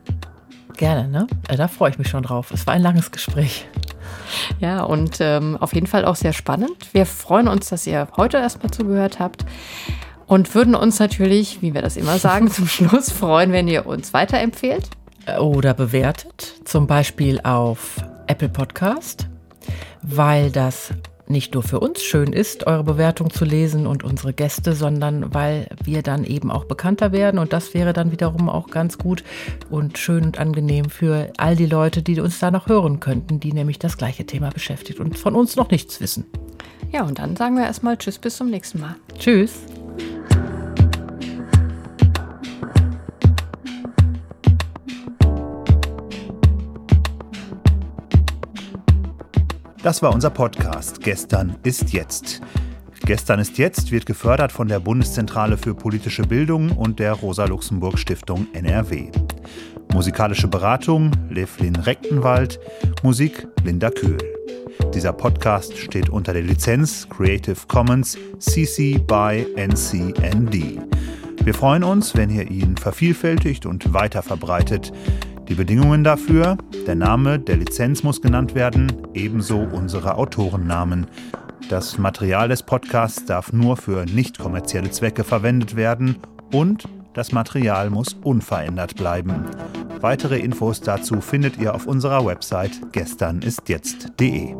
Gerne, 0.78 1.08
ne? 1.08 1.28
Da 1.56 1.68
freue 1.68 1.92
ich 1.92 2.00
mich 2.00 2.08
schon 2.08 2.24
drauf. 2.24 2.50
Es 2.50 2.66
war 2.66 2.74
ein 2.74 2.82
langes 2.82 3.12
Gespräch. 3.12 3.68
Ja, 4.60 4.82
und 4.82 5.18
ähm, 5.20 5.58
auf 5.58 5.76
jeden 5.76 5.86
Fall 5.86 6.06
auch 6.06 6.16
sehr 6.16 6.34
spannend. 6.34 6.92
Wir 6.92 7.06
freuen 7.06 7.48
uns, 7.48 7.70
dass 7.70 7.86
ihr 7.86 8.08
heute 8.18 8.38
erstmal 8.38 8.72
zugehört 8.72 9.20
habt 9.20 9.46
und 10.26 10.56
würden 10.56 10.74
uns 10.74 10.98
natürlich, 10.98 11.62
wie 11.62 11.76
wir 11.76 11.84
das 11.84 11.98
immer 11.98 12.18
sagen, 12.18 12.50
zum 12.52 12.68
Schluss 12.68 13.12
freuen, 13.12 13.52
wenn 13.52 13.68
ihr 13.68 13.86
uns 13.86 14.12
weiterempfehlt. 14.12 14.90
Oder 15.38 15.74
bewertet, 15.74 16.56
zum 16.66 16.88
Beispiel 16.88 17.40
auf 17.42 17.98
Apple 18.28 18.50
Podcast, 18.50 19.28
weil 20.02 20.52
das 20.52 20.94
nicht 21.30 21.54
nur 21.54 21.62
für 21.62 21.80
uns 21.80 22.02
schön 22.02 22.34
ist, 22.34 22.66
eure 22.66 22.84
Bewertung 22.84 23.30
zu 23.30 23.46
lesen 23.46 23.86
und 23.86 24.04
unsere 24.04 24.34
Gäste, 24.34 24.74
sondern 24.74 25.34
weil 25.34 25.68
wir 25.84 26.02
dann 26.02 26.24
eben 26.24 26.50
auch 26.50 26.66
bekannter 26.66 27.12
werden. 27.12 27.40
Und 27.40 27.54
das 27.54 27.74
wäre 27.76 27.94
dann 27.94 28.12
wiederum 28.12 28.50
auch 28.50 28.68
ganz 28.68 28.98
gut 28.98 29.24
und 29.70 29.98
schön 30.00 30.24
und 30.24 30.40
angenehm 30.40 30.90
für 30.90 31.32
all 31.38 31.56
die 31.56 31.68
Leute, 31.68 32.02
die 32.02 32.20
uns 32.20 32.40
da 32.40 32.50
noch 32.50 32.68
hören 32.68 33.00
könnten, 33.00 33.40
die 33.40 33.54
nämlich 33.54 33.78
das 33.78 33.98
gleiche 33.98 34.26
Thema 34.26 34.50
beschäftigt 34.50 35.00
und 35.00 35.18
von 35.18 35.36
uns 35.36 35.56
noch 35.56 35.70
nichts 35.70 36.02
wissen. 36.02 36.26
Ja, 36.92 37.04
und 37.04 37.20
dann 37.20 37.36
sagen 37.36 37.56
wir 37.56 37.66
erstmal 37.66 37.98
Tschüss, 37.98 38.18
bis 38.18 38.38
zum 38.38 38.50
nächsten 38.50 38.80
Mal. 38.80 38.96
Tschüss. 39.18 39.62
Das 49.82 50.02
war 50.02 50.14
unser 50.14 50.30
Podcast 50.30 51.00
Gestern 51.00 51.56
ist 51.64 51.94
jetzt. 51.94 52.42
Gestern 53.06 53.40
ist 53.40 53.58
jetzt 53.58 53.94
wird 53.94 54.06
gefördert 54.06 54.52
von 54.52 54.68
der 54.68 54.82
Bundeszentrale 54.82 55.58
für 55.58 55.74
politische 55.74 56.24
Bildung 56.24 56.72
und 56.72 57.00
der 57.00 57.14
Rosa-Luxemburg 57.14 57.98
Stiftung 57.98 58.48
NRW. 58.52 59.10
Musikalische 59.94 60.50
Beratung 60.50 61.12
Levlin 61.30 61.78
Rechtenwald, 61.78 62.60
Musik 63.04 63.48
Linda 63.64 63.90
Köhl. 63.90 64.18
Dieser 64.94 65.14
Podcast 65.14 65.78
steht 65.78 66.10
unter 66.10 66.34
der 66.34 66.44
Lizenz 66.44 67.08
Creative 67.08 67.58
Commons 67.70 68.18
CC 68.38 68.98
by 68.98 69.48
NCND. 69.56 70.82
Wir 71.42 71.54
freuen 71.54 71.86
uns, 71.86 72.16
wenn 72.16 72.30
ihr 72.30 72.52
ihn 72.52 72.76
vervielfältigt 72.76 73.66
und 73.66 73.94
weiter 73.94 74.22
verbreitet. 74.24 74.92
Die 75.50 75.56
Bedingungen 75.56 76.04
dafür, 76.04 76.58
der 76.86 76.94
Name 76.94 77.40
der 77.40 77.58
Lizenz 77.58 78.04
muss 78.04 78.22
genannt 78.22 78.54
werden, 78.54 78.92
ebenso 79.16 79.58
unsere 79.58 80.16
Autorennamen. 80.16 81.08
Das 81.70 81.98
Material 81.98 82.50
des 82.50 82.62
Podcasts 82.62 83.26
darf 83.26 83.52
nur 83.52 83.76
für 83.76 84.06
nicht 84.06 84.38
kommerzielle 84.38 84.92
Zwecke 84.92 85.24
verwendet 85.24 85.76
werden 85.76 86.18
und 86.54 86.88
das 87.14 87.32
Material 87.32 87.90
muss 87.90 88.14
unverändert 88.14 88.96
bleiben. 88.96 89.46
Weitere 90.00 90.38
Infos 90.38 90.82
dazu 90.82 91.20
findet 91.20 91.58
ihr 91.58 91.74
auf 91.74 91.88
unserer 91.88 92.26
Website 92.26 92.94
gesternistjetzt.de. 92.94 94.56